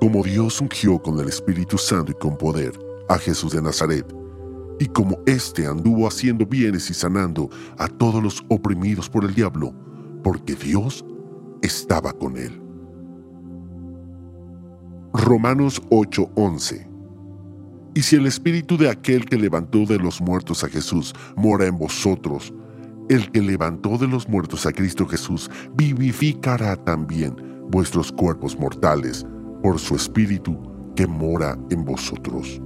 Como 0.00 0.22
Dios 0.22 0.62
ungió 0.62 0.98
con 0.98 1.20
el 1.20 1.28
Espíritu 1.28 1.76
Santo 1.76 2.12
y 2.12 2.14
con 2.14 2.38
poder 2.38 2.72
a 3.10 3.18
Jesús 3.18 3.52
de 3.52 3.60
Nazaret, 3.60 4.06
y 4.78 4.86
como 4.86 5.18
éste 5.26 5.66
anduvo 5.66 6.08
haciendo 6.08 6.46
bienes 6.46 6.88
y 6.88 6.94
sanando 6.94 7.50
a 7.76 7.86
todos 7.86 8.22
los 8.22 8.42
oprimidos 8.48 9.10
por 9.10 9.26
el 9.26 9.34
diablo, 9.34 9.74
porque 10.24 10.54
Dios 10.54 11.04
estaba 11.60 12.14
con 12.14 12.38
él. 12.38 12.62
Romanos 15.12 15.82
8:11 15.90 16.88
Y 17.94 18.00
si 18.00 18.16
el 18.16 18.24
espíritu 18.24 18.78
de 18.78 18.88
aquel 18.88 19.26
que 19.26 19.36
levantó 19.36 19.84
de 19.84 19.98
los 19.98 20.22
muertos 20.22 20.64
a 20.64 20.68
Jesús 20.68 21.12
mora 21.36 21.66
en 21.66 21.76
vosotros, 21.76 22.54
el 23.10 23.30
que 23.30 23.42
levantó 23.42 23.98
de 23.98 24.08
los 24.08 24.26
muertos 24.26 24.64
a 24.64 24.72
Cristo 24.72 25.06
Jesús 25.06 25.50
vivificará 25.74 26.74
también 26.76 27.36
vuestros 27.70 28.10
cuerpos 28.10 28.58
mortales 28.58 29.26
por 29.62 29.78
su 29.78 29.94
espíritu 29.94 30.56
que 30.94 31.06
mora 31.06 31.58
en 31.70 31.84
vosotros. 31.84 32.60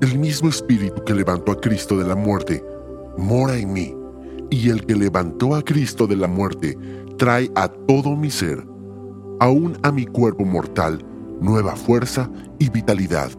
El 0.00 0.18
mismo 0.18 0.48
espíritu 0.48 1.02
que 1.04 1.14
levantó 1.14 1.52
a 1.52 1.60
Cristo 1.60 1.96
de 1.96 2.06
la 2.06 2.16
muerte 2.16 2.64
mora 3.16 3.56
en 3.56 3.72
mí, 3.72 3.94
y 4.50 4.68
el 4.68 4.84
que 4.84 4.96
levantó 4.96 5.54
a 5.54 5.62
Cristo 5.62 6.06
de 6.06 6.16
la 6.16 6.28
muerte 6.28 6.76
trae 7.16 7.50
a 7.54 7.68
todo 7.68 8.16
mi 8.16 8.30
ser, 8.30 8.66
aún 9.40 9.78
a 9.82 9.92
mi 9.92 10.06
cuerpo 10.06 10.44
mortal, 10.44 11.04
nueva 11.40 11.76
fuerza 11.76 12.30
y 12.58 12.68
vitalidad. 12.68 13.30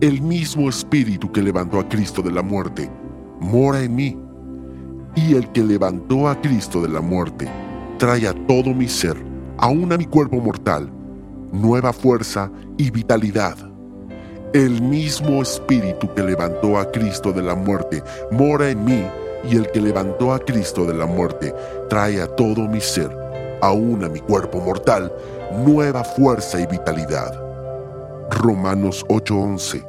El 0.00 0.20
mismo 0.20 0.68
espíritu 0.68 1.30
que 1.32 1.42
levantó 1.42 1.78
a 1.80 1.88
Cristo 1.88 2.22
de 2.22 2.32
la 2.32 2.42
muerte 2.42 2.90
mora 3.40 3.82
en 3.82 3.94
mí, 3.94 4.18
y 5.14 5.34
el 5.34 5.50
que 5.52 5.62
levantó 5.62 6.28
a 6.28 6.40
Cristo 6.40 6.82
de 6.82 6.88
la 6.88 7.00
muerte 7.00 7.48
trae 7.98 8.26
a 8.26 8.34
todo 8.46 8.74
mi 8.74 8.88
ser, 8.88 9.16
aún 9.58 9.92
a 9.92 9.96
mi 9.96 10.06
cuerpo 10.06 10.40
mortal, 10.40 10.90
nueva 11.52 11.92
fuerza 11.92 12.50
y 12.78 12.90
vitalidad. 12.90 13.56
El 14.52 14.82
mismo 14.82 15.42
espíritu 15.42 16.12
que 16.14 16.22
levantó 16.22 16.78
a 16.78 16.90
Cristo 16.90 17.32
de 17.32 17.42
la 17.42 17.54
muerte 17.54 18.02
mora 18.30 18.70
en 18.70 18.84
mí 18.84 19.06
y 19.50 19.56
el 19.56 19.70
que 19.70 19.80
levantó 19.80 20.32
a 20.32 20.38
Cristo 20.38 20.84
de 20.84 20.94
la 20.94 21.06
muerte 21.06 21.54
trae 21.88 22.20
a 22.20 22.26
todo 22.26 22.68
mi 22.68 22.80
ser, 22.80 23.10
aún 23.60 24.04
a 24.04 24.08
mi 24.08 24.20
cuerpo 24.20 24.60
mortal, 24.60 25.12
nueva 25.64 26.04
fuerza 26.04 26.60
y 26.60 26.66
vitalidad. 26.66 27.38
Romanos 28.30 29.04
8:11 29.08 29.84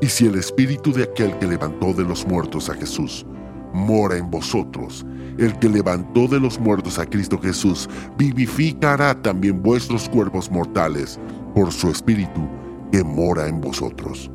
Y 0.00 0.08
si 0.08 0.26
el 0.26 0.36
espíritu 0.36 0.92
de 0.92 1.04
aquel 1.04 1.38
que 1.38 1.46
levantó 1.46 1.92
de 1.92 2.04
los 2.04 2.26
muertos 2.26 2.68
a 2.70 2.74
Jesús 2.74 3.26
mora 3.72 4.16
en 4.16 4.30
vosotros, 4.30 5.04
el 5.38 5.58
que 5.58 5.68
levantó 5.68 6.26
de 6.28 6.40
los 6.40 6.58
muertos 6.58 6.98
a 6.98 7.06
Cristo 7.06 7.38
Jesús 7.38 7.88
vivificará 8.18 9.20
también 9.20 9.62
vuestros 9.62 10.08
cuerpos 10.08 10.50
mortales 10.50 11.18
por 11.54 11.72
su 11.72 11.90
espíritu 11.90 12.40
que 12.92 13.02
mora 13.02 13.46
en 13.46 13.60
vosotros. 13.60 14.30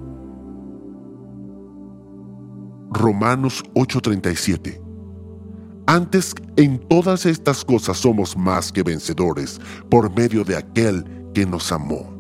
Romanos 2.92 3.64
8:37 3.74 4.82
Antes 5.88 6.34
en 6.56 6.80
todas 6.80 7.26
estas 7.26 7.64
cosas 7.64 7.98
somos 7.98 8.36
más 8.36 8.72
que 8.72 8.82
vencedores 8.82 9.60
por 9.90 10.16
medio 10.16 10.44
de 10.44 10.56
aquel 10.56 11.06
que 11.34 11.46
nos 11.46 11.72
amó. 11.72 12.14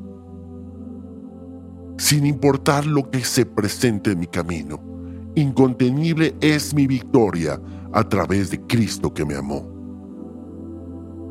Sin 1.97 2.25
importar 2.25 2.85
lo 2.85 3.09
que 3.09 3.23
se 3.23 3.45
presente 3.45 4.11
en 4.11 4.19
mi 4.19 4.27
camino, 4.27 4.94
incontenible 5.35 6.35
es 6.41 6.73
mi 6.73 6.87
victoria 6.87 7.59
a 7.93 8.07
través 8.07 8.51
de 8.51 8.59
Cristo 8.61 9.13
que 9.13 9.25
me 9.25 9.35
amó. 9.35 9.67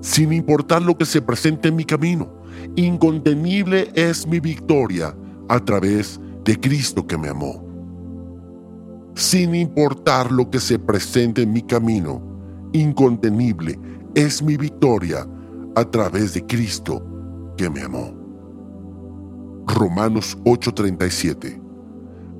Sin 0.01 0.33
importar 0.33 0.83
lo 0.83 0.97
que 0.97 1.05
se 1.05 1.23
presente 1.23 1.69
en 1.69 1.77
mi 1.77 1.85
camino, 1.85 2.31
incontenible 2.77 3.91
es 3.95 4.27
mi 4.27 4.41
victoria 4.41 5.17
a 5.49 5.59
través 5.61 6.21
de 6.45 6.59
Cristo 6.61 7.07
que 7.07 7.17
me 7.17 7.29
amó 7.29 7.65
sin 9.15 9.55
importar 9.55 10.33
lo 10.33 10.51
que 10.51 10.61
se 10.61 10.79
presente 10.79 11.43
en 11.43 11.53
mi 11.53 11.63
camino, 11.63 12.21
incontenible 12.73 13.79
es 14.15 14.43
mi 14.43 14.57
victoria 14.57 15.27
a 15.77 15.85
través 15.85 16.35
de 16.35 16.45
Cristo 16.45 17.05
que 17.57 17.71
me 17.71 17.83
amó. 17.83 18.13
Romanos 19.67 20.37
8:37 20.45 21.61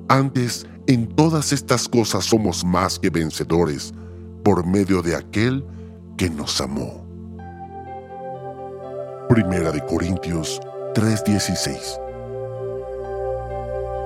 Antes, 0.07 0.67
en 0.87 1.07
todas 1.07 1.51
estas 1.51 1.87
cosas 1.87 2.25
somos 2.25 2.63
más 2.63 2.99
que 2.99 3.09
vencedores 3.09 3.93
por 4.43 4.65
medio 4.65 5.01
de 5.01 5.15
aquel 5.15 5.65
que 6.17 6.29
nos 6.29 6.61
amó. 6.61 7.05
Primera 9.29 9.71
de 9.71 9.83
Corintios 9.85 10.59
3:16 10.93 11.99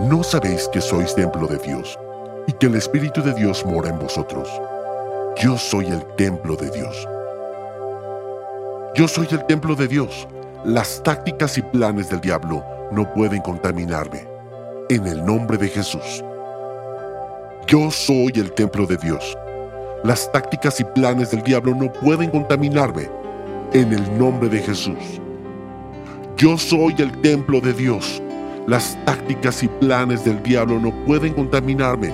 ¿No 0.10 0.24
sabéis 0.24 0.70
que 0.72 0.80
sois 0.80 1.14
templo 1.14 1.48
de 1.48 1.58
Dios? 1.58 1.98
y 2.50 2.54
que 2.54 2.66
el 2.66 2.76
Espíritu 2.76 3.22
de 3.22 3.36
Dios 3.36 3.64
mora 3.64 3.90
en 3.90 4.00
vosotros. 4.00 4.50
Yo 5.38 5.56
soy 5.56 5.86
el 5.86 6.04
templo 6.16 6.56
de 6.56 6.72
Dios. 6.72 7.08
Yo 8.96 9.08
soy 9.08 9.28
el 9.30 9.46
templo 9.46 9.76
de 9.76 9.88
Dios. 9.88 10.28
Las 10.66 11.04
tácticas 11.04 11.60
y 11.60 11.62
planes 11.62 12.10
del 12.10 12.22
diablo 12.22 12.66
no 12.92 13.14
pueden 13.14 13.44
contaminarme. 13.44 14.28
En 14.90 15.06
el 15.06 15.24
nombre 15.24 15.60
de 15.60 15.68
Jesús. 15.68 16.24
Yo 17.70 17.92
soy 17.92 18.32
el 18.34 18.52
templo 18.54 18.88
de 18.88 18.98
Dios. 18.98 19.38
Las 20.04 20.32
tácticas 20.32 20.80
y 20.80 20.84
planes 20.84 21.30
del 21.30 21.44
diablo 21.44 21.76
no 21.76 21.94
pueden 21.94 22.32
contaminarme. 22.32 23.08
En 23.74 23.94
el 23.94 24.18
nombre 24.18 24.50
de 24.50 24.58
Jesús. 24.58 25.22
Yo 26.36 26.58
soy 26.58 26.96
el 26.98 27.12
templo 27.22 27.62
de 27.62 27.72
Dios. 27.74 28.24
Las 28.66 28.98
tácticas 29.06 29.62
y 29.62 29.68
planes 29.68 30.26
del 30.26 30.42
diablo 30.42 30.80
no 30.80 30.92
pueden 31.06 31.36
contaminarme 31.36 32.12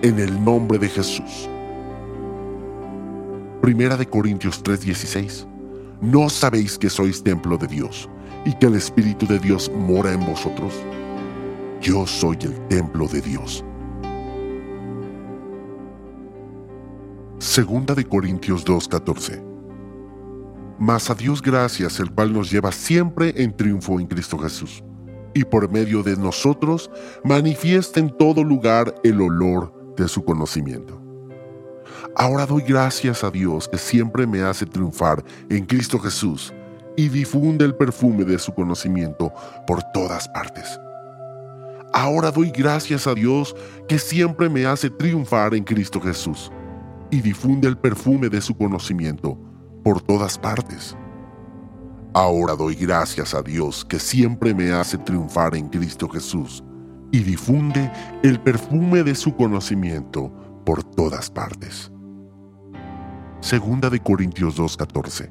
en 0.00 0.18
el 0.18 0.42
nombre 0.42 0.78
de 0.78 0.88
Jesús. 0.88 1.50
Primera 3.60 3.98
de 3.98 4.06
Corintios 4.06 4.62
3:16. 4.62 5.46
¿No 6.00 6.30
sabéis 6.30 6.78
que 6.78 6.88
sois 6.88 7.22
templo 7.22 7.58
de 7.58 7.66
Dios 7.66 8.08
y 8.46 8.54
que 8.54 8.68
el 8.68 8.76
Espíritu 8.76 9.26
de 9.26 9.38
Dios 9.38 9.70
mora 9.76 10.14
en 10.14 10.24
vosotros? 10.24 10.72
Yo 11.82 12.06
soy 12.06 12.38
el 12.40 12.58
templo 12.68 13.06
de 13.06 13.20
Dios. 13.20 13.62
Segunda 17.42 17.92
de 17.96 18.04
Corintios 18.04 18.64
2:14. 18.64 19.42
Mas 20.78 21.10
a 21.10 21.14
Dios 21.14 21.42
gracias, 21.42 21.98
el 21.98 22.12
cual 22.12 22.32
nos 22.32 22.52
lleva 22.52 22.70
siempre 22.70 23.34
en 23.36 23.56
triunfo 23.56 23.98
en 23.98 24.06
Cristo 24.06 24.38
Jesús, 24.38 24.84
y 25.34 25.42
por 25.42 25.68
medio 25.68 26.04
de 26.04 26.16
nosotros 26.16 26.88
manifiesta 27.24 27.98
en 27.98 28.16
todo 28.16 28.44
lugar 28.44 28.94
el 29.02 29.20
olor 29.20 29.74
de 29.96 30.06
su 30.06 30.24
conocimiento. 30.24 31.02
Ahora 32.14 32.46
doy 32.46 32.62
gracias 32.62 33.24
a 33.24 33.30
Dios 33.32 33.68
que 33.68 33.76
siempre 33.76 34.24
me 34.24 34.42
hace 34.42 34.64
triunfar 34.64 35.24
en 35.50 35.66
Cristo 35.66 35.98
Jesús 35.98 36.54
y 36.96 37.08
difunde 37.08 37.64
el 37.64 37.74
perfume 37.74 38.24
de 38.24 38.38
su 38.38 38.54
conocimiento 38.54 39.32
por 39.66 39.82
todas 39.92 40.28
partes. 40.28 40.78
Ahora 41.92 42.30
doy 42.30 42.52
gracias 42.52 43.08
a 43.08 43.14
Dios 43.14 43.56
que 43.88 43.98
siempre 43.98 44.48
me 44.48 44.64
hace 44.64 44.90
triunfar 44.90 45.54
en 45.54 45.64
Cristo 45.64 46.00
Jesús 46.00 46.52
y 47.12 47.20
difunde 47.20 47.68
el 47.68 47.76
perfume 47.76 48.30
de 48.30 48.40
su 48.40 48.56
conocimiento 48.56 49.38
por 49.84 50.00
todas 50.00 50.38
partes. 50.38 50.96
Ahora 52.14 52.56
doy 52.56 52.74
gracias 52.74 53.34
a 53.34 53.42
Dios 53.42 53.84
que 53.84 53.98
siempre 53.98 54.54
me 54.54 54.72
hace 54.72 54.96
triunfar 54.96 55.54
en 55.54 55.68
Cristo 55.68 56.08
Jesús 56.08 56.64
y 57.12 57.18
difunde 57.18 57.92
el 58.22 58.40
perfume 58.40 59.02
de 59.02 59.14
su 59.14 59.36
conocimiento 59.36 60.32
por 60.64 60.82
todas 60.82 61.30
partes. 61.30 61.92
Segunda 63.40 63.90
de 63.90 64.00
Corintios 64.00 64.56
2:14. 64.56 65.30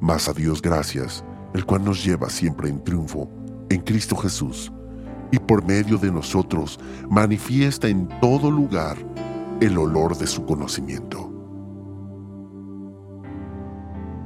Mas 0.00 0.28
a 0.28 0.34
Dios 0.34 0.60
gracias, 0.60 1.24
el 1.54 1.64
cual 1.64 1.82
nos 1.82 2.04
lleva 2.04 2.28
siempre 2.28 2.68
en 2.68 2.84
triunfo 2.84 3.30
en 3.70 3.80
Cristo 3.80 4.16
Jesús, 4.16 4.70
y 5.30 5.38
por 5.38 5.64
medio 5.64 5.96
de 5.96 6.12
nosotros 6.12 6.78
manifiesta 7.08 7.88
en 7.88 8.06
todo 8.20 8.50
lugar 8.50 8.98
el 9.60 9.76
olor 9.76 10.16
de 10.16 10.26
su 10.26 10.44
conocimiento. 10.46 11.30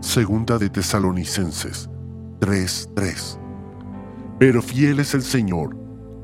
Segunda 0.01 0.59
de 0.59 0.70
Tesalonicenses 0.70 1.91
3:3. 2.39 3.41
Pero 4.39 4.62
fiel 4.62 5.01
es 5.01 5.14
el 5.14 5.22
Señor, 5.22 5.76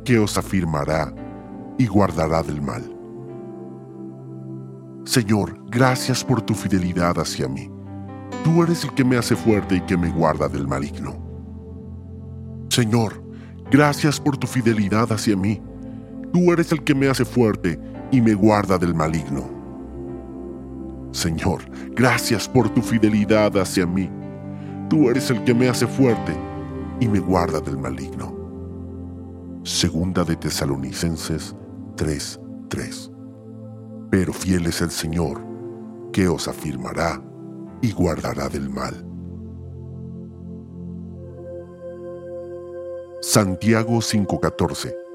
que 0.04 0.18
os 0.18 0.38
afirmará 0.38 1.12
y 1.78 1.86
guardará 1.86 2.42
del 2.42 2.62
mal. 2.62 2.96
Señor, 5.04 5.58
gracias 5.70 6.22
por 6.22 6.42
tu 6.42 6.54
fidelidad 6.54 7.18
hacia 7.18 7.48
mí. 7.48 7.70
Tú 8.44 8.62
eres 8.62 8.84
el 8.84 8.94
que 8.94 9.04
me 9.04 9.16
hace 9.16 9.34
fuerte 9.34 9.76
y 9.76 9.80
que 9.80 9.96
me 9.96 10.10
guarda 10.10 10.48
del 10.48 10.68
maligno. 10.68 11.18
Señor, 12.68 13.24
gracias 13.70 14.20
por 14.20 14.36
tu 14.36 14.46
fidelidad 14.46 15.10
hacia 15.10 15.36
mí. 15.36 15.60
Tú 16.32 16.52
eres 16.52 16.70
el 16.72 16.84
que 16.84 16.94
me 16.94 17.08
hace 17.08 17.24
fuerte 17.24 17.78
y 18.12 18.20
me 18.20 18.34
guarda 18.34 18.78
del 18.78 18.94
maligno. 18.94 19.48
Señor, 21.12 21.62
gracias 21.92 22.48
por 22.48 22.68
tu 22.70 22.82
fidelidad 22.82 23.56
hacia 23.58 23.86
mí. 23.86 24.08
tú 24.88 25.08
eres 25.08 25.30
el 25.30 25.44
que 25.44 25.54
me 25.54 25.68
hace 25.68 25.86
fuerte 25.86 26.36
y 26.98 27.06
me 27.06 27.20
guarda 27.20 27.60
del 27.60 27.78
maligno. 27.78 28.36
Segunda 29.62 30.24
de 30.24 30.34
Tesalonicenses 30.34 31.54
3:3. 31.96 33.10
Pero 34.10 34.32
fiel 34.32 34.66
es 34.66 34.80
el 34.80 34.90
Señor, 34.90 35.40
que 36.12 36.26
os 36.26 36.48
afirmará 36.48 37.22
y 37.80 37.92
guardará 37.92 38.48
del 38.48 38.68
mal. 38.68 39.06
Santiago 43.20 44.00
5:14. 44.00 45.09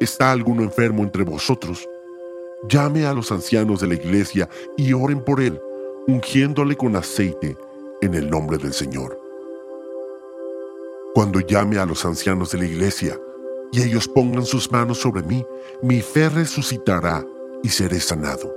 ¿Está 0.00 0.30
alguno 0.30 0.62
enfermo 0.62 1.02
entre 1.02 1.24
vosotros? 1.24 1.88
Llame 2.68 3.04
a 3.04 3.12
los 3.12 3.32
ancianos 3.32 3.80
de 3.80 3.88
la 3.88 3.94
iglesia 3.94 4.48
y 4.76 4.92
oren 4.92 5.24
por 5.24 5.40
él, 5.40 5.60
ungiéndole 6.06 6.76
con 6.76 6.94
aceite 6.94 7.56
en 8.00 8.14
el 8.14 8.30
nombre 8.30 8.58
del 8.58 8.72
Señor. 8.72 9.18
Cuando 11.14 11.40
llame 11.40 11.78
a 11.78 11.86
los 11.86 12.04
ancianos 12.04 12.52
de 12.52 12.58
la 12.58 12.66
iglesia 12.66 13.18
y 13.72 13.82
ellos 13.82 14.06
pongan 14.06 14.46
sus 14.46 14.70
manos 14.70 14.98
sobre 14.98 15.22
mí, 15.22 15.44
mi 15.82 16.00
fe 16.00 16.28
resucitará 16.28 17.26
y 17.64 17.68
seré 17.68 17.98
sanado. 17.98 18.54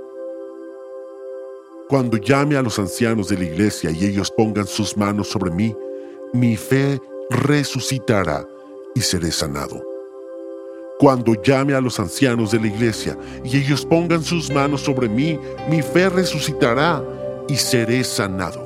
Cuando 1.88 2.18
llame 2.18 2.56
a 2.56 2.62
los 2.62 2.78
ancianos 2.78 3.28
de 3.28 3.38
la 3.38 3.44
iglesia 3.44 3.90
y 3.90 4.04
ellos 4.04 4.30
pongan 4.30 4.66
sus 4.66 4.96
manos 4.96 5.28
sobre 5.28 5.50
mí, 5.50 5.76
mi 6.32 6.56
fe 6.56 7.00
resucitará 7.30 8.46
y 8.94 9.00
seré 9.00 9.32
sanado. 9.32 9.91
Cuando 11.02 11.34
llame 11.42 11.74
a 11.74 11.80
los 11.80 11.98
ancianos 11.98 12.52
de 12.52 12.60
la 12.60 12.68
iglesia 12.68 13.18
y 13.42 13.56
ellos 13.56 13.84
pongan 13.84 14.22
sus 14.22 14.52
manos 14.52 14.82
sobre 14.82 15.08
mí, 15.08 15.36
mi 15.68 15.82
fe 15.82 16.08
resucitará 16.08 17.02
y 17.48 17.56
seré 17.56 18.04
sanado. 18.04 18.64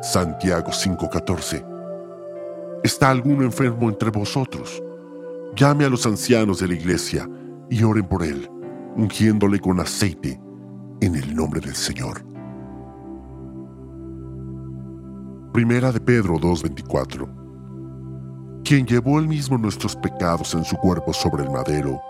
Santiago 0.00 0.70
5:14 0.70 1.64
¿Está 2.84 3.10
alguno 3.10 3.42
enfermo 3.42 3.88
entre 3.88 4.10
vosotros? 4.12 4.80
Llame 5.56 5.86
a 5.86 5.88
los 5.88 6.06
ancianos 6.06 6.60
de 6.60 6.68
la 6.68 6.74
iglesia 6.74 7.28
y 7.68 7.82
oren 7.82 8.06
por 8.06 8.22
él, 8.22 8.48
ungiéndole 8.94 9.58
con 9.58 9.80
aceite 9.80 10.40
en 11.00 11.16
el 11.16 11.34
nombre 11.34 11.60
del 11.60 11.74
Señor. 11.74 12.24
Primera 15.52 15.90
de 15.90 16.00
Pedro 16.00 16.38
2:24 16.38 17.43
Quien 18.64 18.86
llevó 18.86 19.18
él 19.18 19.28
mismo 19.28 19.58
nuestros 19.58 19.94
pecados 19.94 20.54
en 20.54 20.64
su 20.64 20.76
cuerpo 20.78 21.12
sobre 21.12 21.42
el 21.42 21.50
madero, 21.50 22.00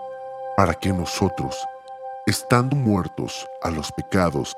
para 0.55 0.73
que 0.73 0.93
nosotros, 0.93 1.53
estando 2.25 2.77
muertos 2.77 3.45
a 3.61 3.69
los 3.69 3.91
pecados, 3.91 4.55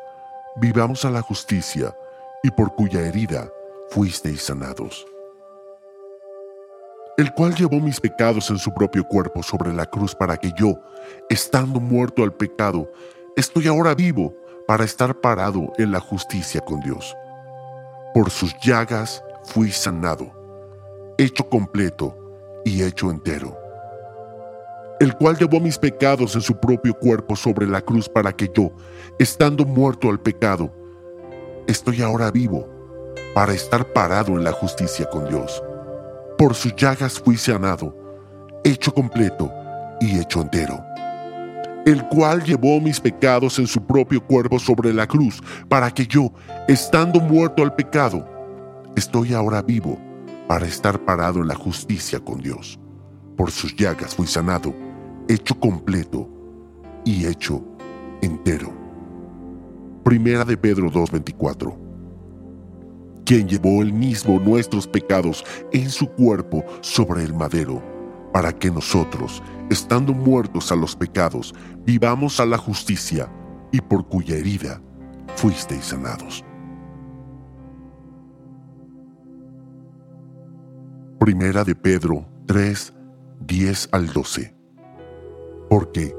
vivamos 0.57 1.05
a 1.05 1.09
la 1.09 1.23
justicia, 1.23 1.97
y 2.43 2.51
por 2.51 2.75
cuya 2.75 3.01
herida 3.01 3.49
fuisteis 3.89 4.43
sanados. 4.43 5.07
El 7.17 7.33
cual 7.33 7.55
llevó 7.55 7.79
mis 7.79 7.99
pecados 7.99 8.51
en 8.51 8.59
su 8.59 8.71
propio 8.75 9.03
cuerpo 9.03 9.41
sobre 9.41 9.73
la 9.73 9.87
cruz 9.87 10.13
para 10.13 10.37
que 10.37 10.51
yo, 10.55 10.75
estando 11.31 11.79
muerto 11.79 12.21
al 12.21 12.31
pecado, 12.31 12.91
estoy 13.35 13.67
ahora 13.67 13.95
vivo 13.95 14.35
para 14.67 14.83
estar 14.83 15.19
parado 15.19 15.73
en 15.79 15.91
la 15.91 15.99
justicia 15.99 16.61
con 16.61 16.79
Dios. 16.79 17.17
Por 18.13 18.29
sus 18.29 18.55
llagas 18.59 19.23
fui 19.45 19.71
sanado, 19.71 20.36
hecho 21.17 21.49
completo 21.49 22.15
y 22.63 22.83
hecho 22.83 23.09
entero. 23.09 23.57
El 24.99 25.15
cual 25.15 25.37
llevó 25.37 25.59
mis 25.59 25.77
pecados 25.77 26.35
en 26.35 26.41
su 26.41 26.59
propio 26.59 26.93
cuerpo 26.93 27.35
sobre 27.35 27.65
la 27.67 27.81
cruz 27.81 28.07
para 28.07 28.31
que 28.33 28.49
yo, 28.53 28.71
estando 29.19 29.65
muerto 29.65 30.09
al 30.09 30.19
pecado, 30.19 30.71
estoy 31.67 32.01
ahora 32.01 32.31
vivo 32.31 32.67
para 33.33 33.53
estar 33.53 33.93
parado 33.93 34.33
en 34.33 34.43
la 34.43 34.51
justicia 34.51 35.07
con 35.09 35.27
Dios. 35.27 35.63
Por 36.37 36.53
sus 36.53 36.75
llagas 36.75 37.19
fui 37.19 37.37
sanado, 37.37 37.95
hecho 38.63 38.93
completo 38.93 39.51
y 39.99 40.19
hecho 40.19 40.41
entero 40.41 40.83
el 41.85 42.03
cual 42.09 42.43
llevó 42.43 42.81
mis 42.81 42.99
pecados 42.99 43.59
en 43.59 43.65
su 43.65 43.81
propio 43.81 44.21
cuerpo 44.21 44.59
sobre 44.59 44.93
la 44.93 45.07
cruz, 45.07 45.41
para 45.69 45.89
que 45.89 46.05
yo, 46.05 46.33
estando 46.67 47.21
muerto 47.21 47.63
al 47.63 47.73
pecado, 47.73 48.27
estoy 48.97 49.33
ahora 49.33 49.61
vivo 49.61 49.97
para 50.47 50.65
estar 50.65 51.03
parado 51.03 51.41
en 51.41 51.47
la 51.47 51.55
justicia 51.55 52.19
con 52.19 52.39
Dios. 52.39 52.79
Por 53.35 53.51
sus 53.51 53.75
llagas 53.75 54.15
fui 54.15 54.27
sanado, 54.27 54.73
hecho 55.27 55.59
completo 55.59 56.29
y 57.05 57.25
hecho 57.25 57.63
entero. 58.21 58.73
Primera 60.03 60.45
de 60.45 60.57
Pedro 60.57 60.89
2:24. 60.89 61.77
Quien 63.25 63.47
llevó 63.47 63.81
él 63.81 63.91
mismo 63.91 64.39
nuestros 64.39 64.87
pecados 64.87 65.43
en 65.73 65.89
su 65.89 66.07
cuerpo 66.07 66.63
sobre 66.79 67.23
el 67.23 67.33
madero, 67.33 67.83
para 68.31 68.53
que 68.53 68.71
nosotros, 68.71 69.43
estando 69.69 70.13
muertos 70.13 70.71
a 70.71 70.75
los 70.77 70.95
pecados, 70.95 71.53
vivamos 71.85 72.39
a 72.39 72.45
la 72.45 72.57
justicia, 72.57 73.29
y 73.71 73.81
por 73.81 74.07
cuya 74.07 74.37
herida 74.37 74.81
fuisteis 75.35 75.85
sanados. 75.85 76.46
Primera 81.19 81.63
de 81.63 81.75
Pedro 81.75 82.25
3, 82.45 82.93
10 83.41 83.89
al 83.91 84.07
12. 84.07 84.55
Porque 85.69 86.15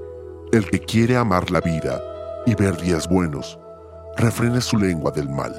el 0.53 0.69
que 0.69 0.81
quiere 0.81 1.17
amar 1.17 1.51
la 1.51 1.61
vida 1.61 2.01
y 2.47 2.55
ver 2.55 2.77
días 2.77 3.09
buenos, 3.09 3.59
refrene 4.17 4.61
su 4.61 4.77
lengua 4.77 5.11
del 5.11 5.29
mal, 5.29 5.55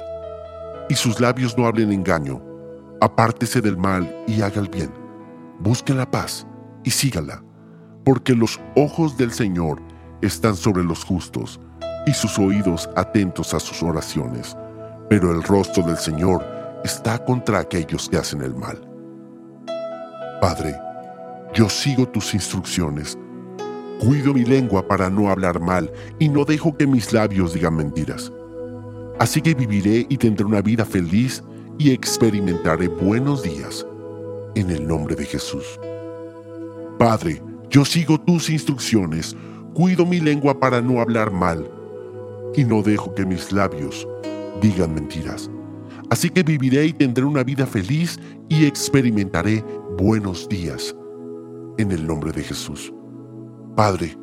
y 0.88 0.94
sus 0.94 1.20
labios 1.20 1.56
no 1.56 1.66
hablen 1.66 1.92
engaño, 1.92 2.42
apártese 3.00 3.60
del 3.60 3.76
mal 3.76 4.24
y 4.26 4.42
haga 4.42 4.60
el 4.60 4.68
bien, 4.68 4.90
busque 5.60 5.94
la 5.94 6.10
paz 6.10 6.46
y 6.84 6.90
sígala 6.90 7.42
porque 8.04 8.34
los 8.34 8.60
ojos 8.76 9.16
del 9.16 9.32
Señor 9.32 9.80
están 10.22 10.56
sobre 10.56 10.82
los 10.82 11.04
justos 11.04 11.60
y 12.06 12.12
sus 12.12 12.38
oídos 12.38 12.88
atentos 12.96 13.54
a 13.54 13.60
sus 13.60 13.82
oraciones, 13.82 14.56
pero 15.08 15.30
el 15.32 15.42
rostro 15.42 15.82
del 15.82 15.96
Señor 15.96 16.44
está 16.84 17.24
contra 17.24 17.60
aquellos 17.60 18.08
que 18.08 18.16
hacen 18.16 18.42
el 18.42 18.54
mal. 18.54 18.89
Padre, 20.40 20.74
yo 21.52 21.68
sigo 21.68 22.08
tus 22.08 22.32
instrucciones, 22.32 23.18
cuido 24.00 24.32
mi 24.32 24.42
lengua 24.42 24.88
para 24.88 25.10
no 25.10 25.28
hablar 25.28 25.60
mal 25.60 25.92
y 26.18 26.30
no 26.30 26.46
dejo 26.46 26.74
que 26.74 26.86
mis 26.86 27.12
labios 27.12 27.52
digan 27.52 27.76
mentiras. 27.76 28.32
Así 29.18 29.42
que 29.42 29.52
viviré 29.52 30.06
y 30.08 30.16
tendré 30.16 30.46
una 30.46 30.62
vida 30.62 30.86
feliz 30.86 31.44
y 31.76 31.90
experimentaré 31.90 32.88
buenos 32.88 33.42
días 33.42 33.86
en 34.54 34.70
el 34.70 34.88
nombre 34.88 35.14
de 35.14 35.26
Jesús. 35.26 35.78
Padre, 36.98 37.42
yo 37.68 37.84
sigo 37.84 38.18
tus 38.18 38.48
instrucciones, 38.48 39.36
cuido 39.74 40.06
mi 40.06 40.20
lengua 40.20 40.58
para 40.58 40.80
no 40.80 41.02
hablar 41.02 41.30
mal 41.30 41.70
y 42.56 42.64
no 42.64 42.82
dejo 42.82 43.14
que 43.14 43.26
mis 43.26 43.52
labios 43.52 44.08
digan 44.62 44.94
mentiras. 44.94 45.50
Así 46.08 46.30
que 46.30 46.42
viviré 46.42 46.86
y 46.86 46.92
tendré 46.94 47.24
una 47.24 47.44
vida 47.44 47.66
feliz 47.66 48.18
y 48.48 48.64
experimentaré 48.64 49.62
buenos 49.98 50.48
días. 50.48 50.94
En 51.78 51.90
el 51.92 52.06
nombre 52.06 52.32
de 52.32 52.42
Jesús. 52.42 52.92
Padre, 53.74 54.16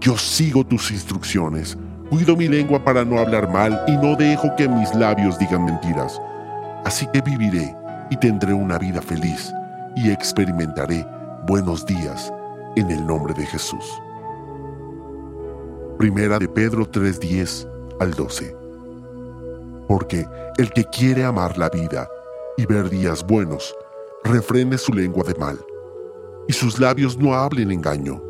yo 0.00 0.16
sigo 0.16 0.64
tus 0.64 0.90
instrucciones, 0.90 1.76
cuido 2.10 2.36
mi 2.36 2.48
lengua 2.48 2.82
para 2.82 3.04
no 3.04 3.18
hablar 3.18 3.50
mal 3.52 3.82
y 3.86 3.92
no 3.96 4.16
dejo 4.16 4.54
que 4.56 4.68
mis 4.68 4.94
labios 4.94 5.38
digan 5.38 5.64
mentiras. 5.64 6.20
Así 6.84 7.06
que 7.12 7.20
viviré 7.20 7.74
y 8.10 8.16
tendré 8.16 8.52
una 8.52 8.78
vida 8.78 9.02
feliz 9.02 9.52
y 9.96 10.10
experimentaré 10.10 11.06
buenos 11.46 11.84
días 11.84 12.32
en 12.76 12.90
el 12.90 13.06
nombre 13.06 13.34
de 13.34 13.46
Jesús. 13.46 13.84
Primera 15.98 16.38
de 16.38 16.48
Pedro 16.48 16.86
3:10 16.90 17.68
al 18.00 18.14
12. 18.14 18.56
Porque 19.88 20.26
el 20.58 20.70
que 20.72 20.84
quiere 20.84 21.24
amar 21.24 21.58
la 21.58 21.68
vida 21.68 22.08
y 22.56 22.66
ver 22.66 22.90
días 22.90 23.24
buenos, 23.24 23.74
refrene 24.26 24.78
su 24.78 24.92
lengua 24.92 25.24
de 25.24 25.34
mal, 25.34 25.58
y 26.48 26.52
sus 26.52 26.78
labios 26.78 27.18
no 27.18 27.34
hablen 27.34 27.70
engaño. 27.70 28.22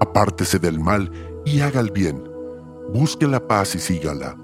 Apártese 0.00 0.58
del 0.58 0.78
mal 0.78 1.10
y 1.44 1.60
haga 1.60 1.80
el 1.80 1.90
bien, 1.90 2.22
busque 2.92 3.26
la 3.26 3.46
paz 3.46 3.74
y 3.74 3.78
sígala, 3.78 4.36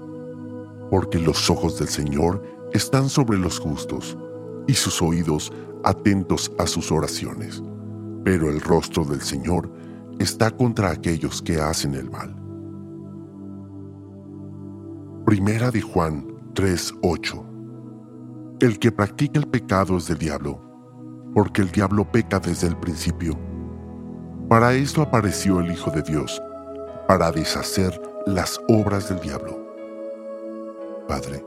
porque 0.89 1.19
los 1.19 1.49
ojos 1.49 1.79
del 1.79 1.87
Señor 1.87 2.43
están 2.73 3.09
sobre 3.09 3.37
los 3.37 3.59
justos, 3.59 4.17
y 4.67 4.73
sus 4.73 5.01
oídos 5.01 5.53
atentos 5.83 6.51
a 6.57 6.65
sus 6.65 6.91
oraciones 6.91 7.61
pero 8.25 8.49
el 8.49 8.59
rostro 8.59 9.05
del 9.05 9.21
Señor 9.21 9.71
está 10.19 10.49
contra 10.49 10.89
aquellos 10.89 11.43
que 11.43 11.61
hacen 11.61 11.93
el 11.93 12.09
mal. 12.09 12.35
Primera 15.25 15.69
de 15.69 15.81
Juan 15.81 16.25
3:8 16.55 17.45
El 18.59 18.79
que 18.79 18.91
practica 18.91 19.39
el 19.39 19.47
pecado 19.47 19.97
es 19.97 20.07
del 20.07 20.17
diablo, 20.17 20.59
porque 21.35 21.61
el 21.61 21.69
diablo 21.69 22.09
peca 22.09 22.39
desde 22.39 22.67
el 22.67 22.77
principio. 22.77 23.37
Para 24.47 24.73
esto 24.73 25.01
apareció 25.01 25.59
el 25.59 25.69
Hijo 25.69 25.91
de 25.91 26.01
Dios, 26.01 26.41
para 27.09 27.29
deshacer 27.29 28.01
las 28.25 28.59
obras 28.69 29.09
del 29.09 29.19
diablo. 29.19 29.61
Padre, 31.09 31.45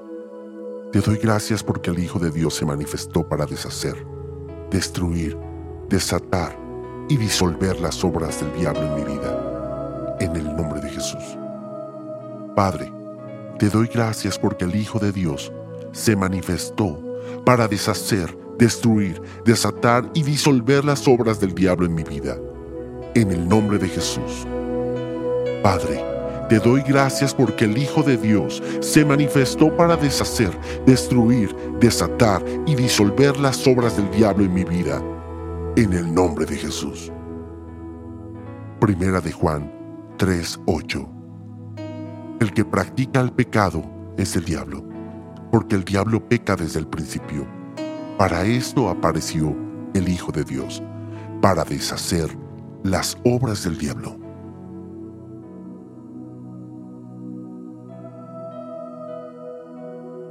te 0.92 1.00
doy 1.00 1.16
gracias 1.16 1.64
porque 1.64 1.90
el 1.90 1.98
Hijo 1.98 2.18
de 2.18 2.30
Dios 2.30 2.54
se 2.54 2.66
manifestó 2.66 3.26
para 3.26 3.46
deshacer, 3.46 4.06
destruir, 4.70 5.38
desatar 5.88 6.54
y 7.08 7.16
disolver 7.16 7.80
las 7.80 8.04
obras 8.04 8.40
del 8.40 8.52
diablo 8.60 8.82
en 8.82 8.94
mi 8.94 9.04
vida. 9.14 10.16
En 10.20 10.36
el 10.36 10.54
nombre 10.54 10.80
de 10.82 10.90
Jesús. 10.90 11.38
Padre, 12.54 12.92
te 13.58 13.70
doy 13.70 13.86
gracias 13.86 14.38
porque 14.38 14.66
el 14.66 14.76
Hijo 14.76 14.98
de 14.98 15.12
Dios 15.12 15.50
se 15.92 16.14
manifestó 16.14 17.02
para 17.46 17.66
deshacer, 17.68 18.36
destruir, 18.58 19.22
desatar 19.44 20.10
y 20.14 20.22
disolver 20.22 20.84
las 20.84 21.06
obras 21.06 21.40
del 21.40 21.54
diablo 21.54 21.86
en 21.86 21.94
mi 21.94 22.02
vida. 22.02 22.36
En 23.14 23.30
el 23.30 23.48
nombre 23.48 23.78
de 23.78 23.88
Jesús. 23.88 24.46
Padre, 25.62 26.04
te 26.48 26.58
doy 26.58 26.82
gracias 26.82 27.34
porque 27.34 27.66
el 27.66 27.76
Hijo 27.76 28.02
de 28.02 28.16
Dios 28.16 28.62
se 28.80 29.04
manifestó 29.04 29.74
para 29.76 29.96
deshacer, 29.96 30.50
destruir, 30.86 31.54
desatar 31.78 32.42
y 32.66 32.74
disolver 32.74 33.38
las 33.38 33.66
obras 33.66 33.96
del 33.96 34.10
diablo 34.10 34.44
en 34.44 34.54
mi 34.54 34.64
vida. 34.64 35.02
En 35.76 35.92
el 35.92 36.12
nombre 36.12 36.46
de 36.46 36.56
Jesús. 36.56 37.12
Primera 38.80 39.20
de 39.20 39.32
Juan 39.32 39.72
3:8. 40.16 41.08
El 42.40 42.52
que 42.52 42.64
practica 42.64 43.20
el 43.20 43.32
pecado 43.32 43.82
es 44.16 44.34
el 44.36 44.44
diablo, 44.44 44.84
porque 45.50 45.76
el 45.76 45.84
diablo 45.84 46.28
peca 46.28 46.56
desde 46.56 46.78
el 46.78 46.86
principio. 46.86 47.57
Para 48.18 48.44
esto 48.44 48.88
apareció 48.88 49.56
el 49.94 50.08
Hijo 50.08 50.32
de 50.32 50.42
Dios, 50.42 50.82
para 51.40 51.62
deshacer 51.62 52.28
las 52.82 53.16
obras 53.24 53.62
del 53.62 53.78
diablo. 53.78 54.18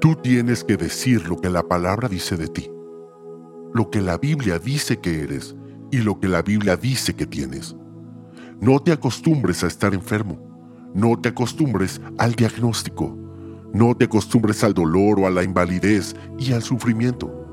Tú 0.02 0.16
tienes 0.16 0.66
que 0.66 0.76
decir 0.76 1.30
lo 1.30 1.38
que 1.38 1.50
la 1.50 1.64
palabra 1.64 2.10
dice 2.10 2.36
de 2.36 2.50
ti, 2.50 2.70
lo 3.74 3.90
que 3.90 4.02
la 4.02 4.18
Biblia 4.18 4.60
dice 4.60 5.00
que 5.00 5.22
eres 5.24 5.56
y 5.90 6.00
lo 6.00 6.20
que 6.20 6.28
la 6.28 6.42
Biblia 6.42 6.76
dice 6.76 7.16
que 7.16 7.26
tienes. 7.26 7.74
No 8.60 8.82
te 8.82 8.92
acostumbres 8.92 9.64
a 9.64 9.68
estar 9.68 9.94
enfermo, 9.94 10.38
no 10.94 11.18
te 11.18 11.30
acostumbres 11.30 12.02
al 12.18 12.36
diagnóstico, 12.36 13.18
no 13.74 13.96
te 13.96 14.06
acostumbres 14.06 14.62
al 14.66 14.74
dolor 14.74 15.22
o 15.22 15.26
a 15.26 15.30
la 15.30 15.44
invalidez 15.44 16.18
y 16.38 16.52
al 16.52 16.64
sufrimiento. 16.64 17.47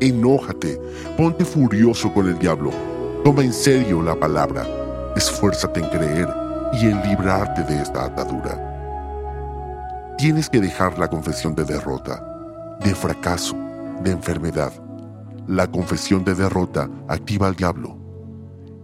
Enójate, 0.00 0.78
ponte 1.16 1.42
furioso 1.42 2.12
con 2.12 2.28
el 2.28 2.38
diablo, 2.38 2.70
toma 3.24 3.42
en 3.42 3.52
serio 3.52 4.02
la 4.02 4.14
palabra, 4.14 4.66
esfuérzate 5.16 5.80
en 5.80 5.88
creer 5.88 6.28
y 6.74 6.84
en 6.84 7.00
librarte 7.02 7.62
de 7.62 7.80
esta 7.80 8.04
atadura. 8.04 8.60
Tienes 10.18 10.50
que 10.50 10.60
dejar 10.60 10.98
la 10.98 11.08
confesión 11.08 11.54
de 11.54 11.64
derrota, 11.64 12.22
de 12.84 12.94
fracaso, 12.94 13.56
de 14.02 14.10
enfermedad. 14.10 14.70
La 15.48 15.70
confesión 15.70 16.24
de 16.24 16.34
derrota 16.34 16.90
activa 17.08 17.46
al 17.46 17.56
diablo. 17.56 17.96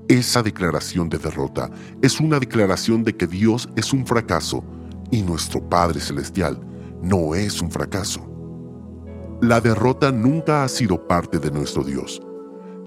Esa 0.09 0.43
declaración 0.43 1.11
de 1.11 1.19
derrota 1.19 1.71
es 2.01 2.21
una 2.21 2.39
declaración 2.39 3.05
de 3.05 3.15
que 3.15 3.27
Dios 3.27 3.69
es 3.77 3.93
un 3.93 4.07
fracaso 4.07 4.65
y 5.11 5.21
nuestro 5.21 5.61
Padre 5.61 6.01
Celestial 6.01 6.59
no 7.03 7.35
es 7.35 7.61
un 7.61 7.71
fracaso. 7.71 8.32
La 9.43 9.61
derrota 9.61 10.12
nunca 10.12 10.62
ha 10.62 10.68
sido 10.68 11.09
parte 11.09 11.40
de 11.40 11.51
nuestro 11.51 11.82
Dios. 11.82 12.22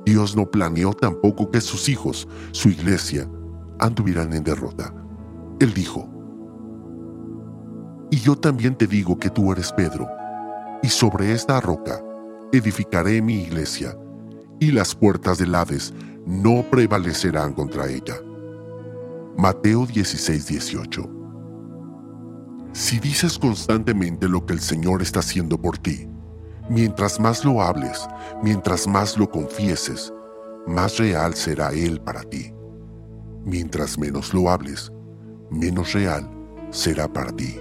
Dios 0.06 0.38
no 0.38 0.50
planeó 0.50 0.94
tampoco 0.94 1.52
que 1.52 1.60
sus 1.60 1.90
hijos, 1.90 2.30
su 2.54 2.70
iglesia, 2.70 3.30
anduvieran 3.78 4.32
en 4.32 4.46
derrota. 4.46 4.94
Él 5.60 5.74
dijo, 5.74 6.08
y 8.10 8.16
yo 8.20 8.38
también 8.38 8.74
te 8.74 8.88
digo 8.88 9.20
que 9.20 9.30
tú 9.30 9.52
eres 9.52 9.74
Pedro, 9.74 10.08
y 10.82 10.88
sobre 10.88 11.34
esta 11.34 11.60
roca 11.60 12.02
edificaré 12.54 13.22
mi 13.22 13.42
iglesia, 13.42 13.98
y 14.58 14.72
las 14.72 14.96
puertas 14.96 15.38
del 15.38 15.54
Hades 15.54 15.94
no 16.26 16.64
prevalecerán 16.72 17.52
contra 17.52 17.90
ella. 17.90 18.16
Mateo 19.38 19.86
16, 19.86 20.48
18. 20.48 21.10
Si 22.72 22.98
dices 23.02 23.38
constantemente 23.38 24.30
lo 24.30 24.46
que 24.46 24.54
el 24.54 24.62
Señor 24.62 25.02
está 25.02 25.20
haciendo 25.20 25.62
por 25.62 25.78
ti, 25.78 26.08
mientras 26.70 27.20
más 27.20 27.44
lo 27.46 27.62
hables, 27.62 28.08
mientras 28.42 28.88
más 28.88 29.18
lo 29.18 29.30
confieses, 29.30 30.14
más 30.68 30.98
real 30.98 31.34
será 31.34 31.70
Él 31.70 32.00
para 32.02 32.24
ti. 32.24 32.54
Mientras 33.44 33.98
menos 33.98 34.34
lo 34.34 34.50
hables, 34.50 34.92
menos 35.52 35.94
real 35.94 36.30
será 36.72 37.08
para 37.08 37.32
ti. 37.32 37.60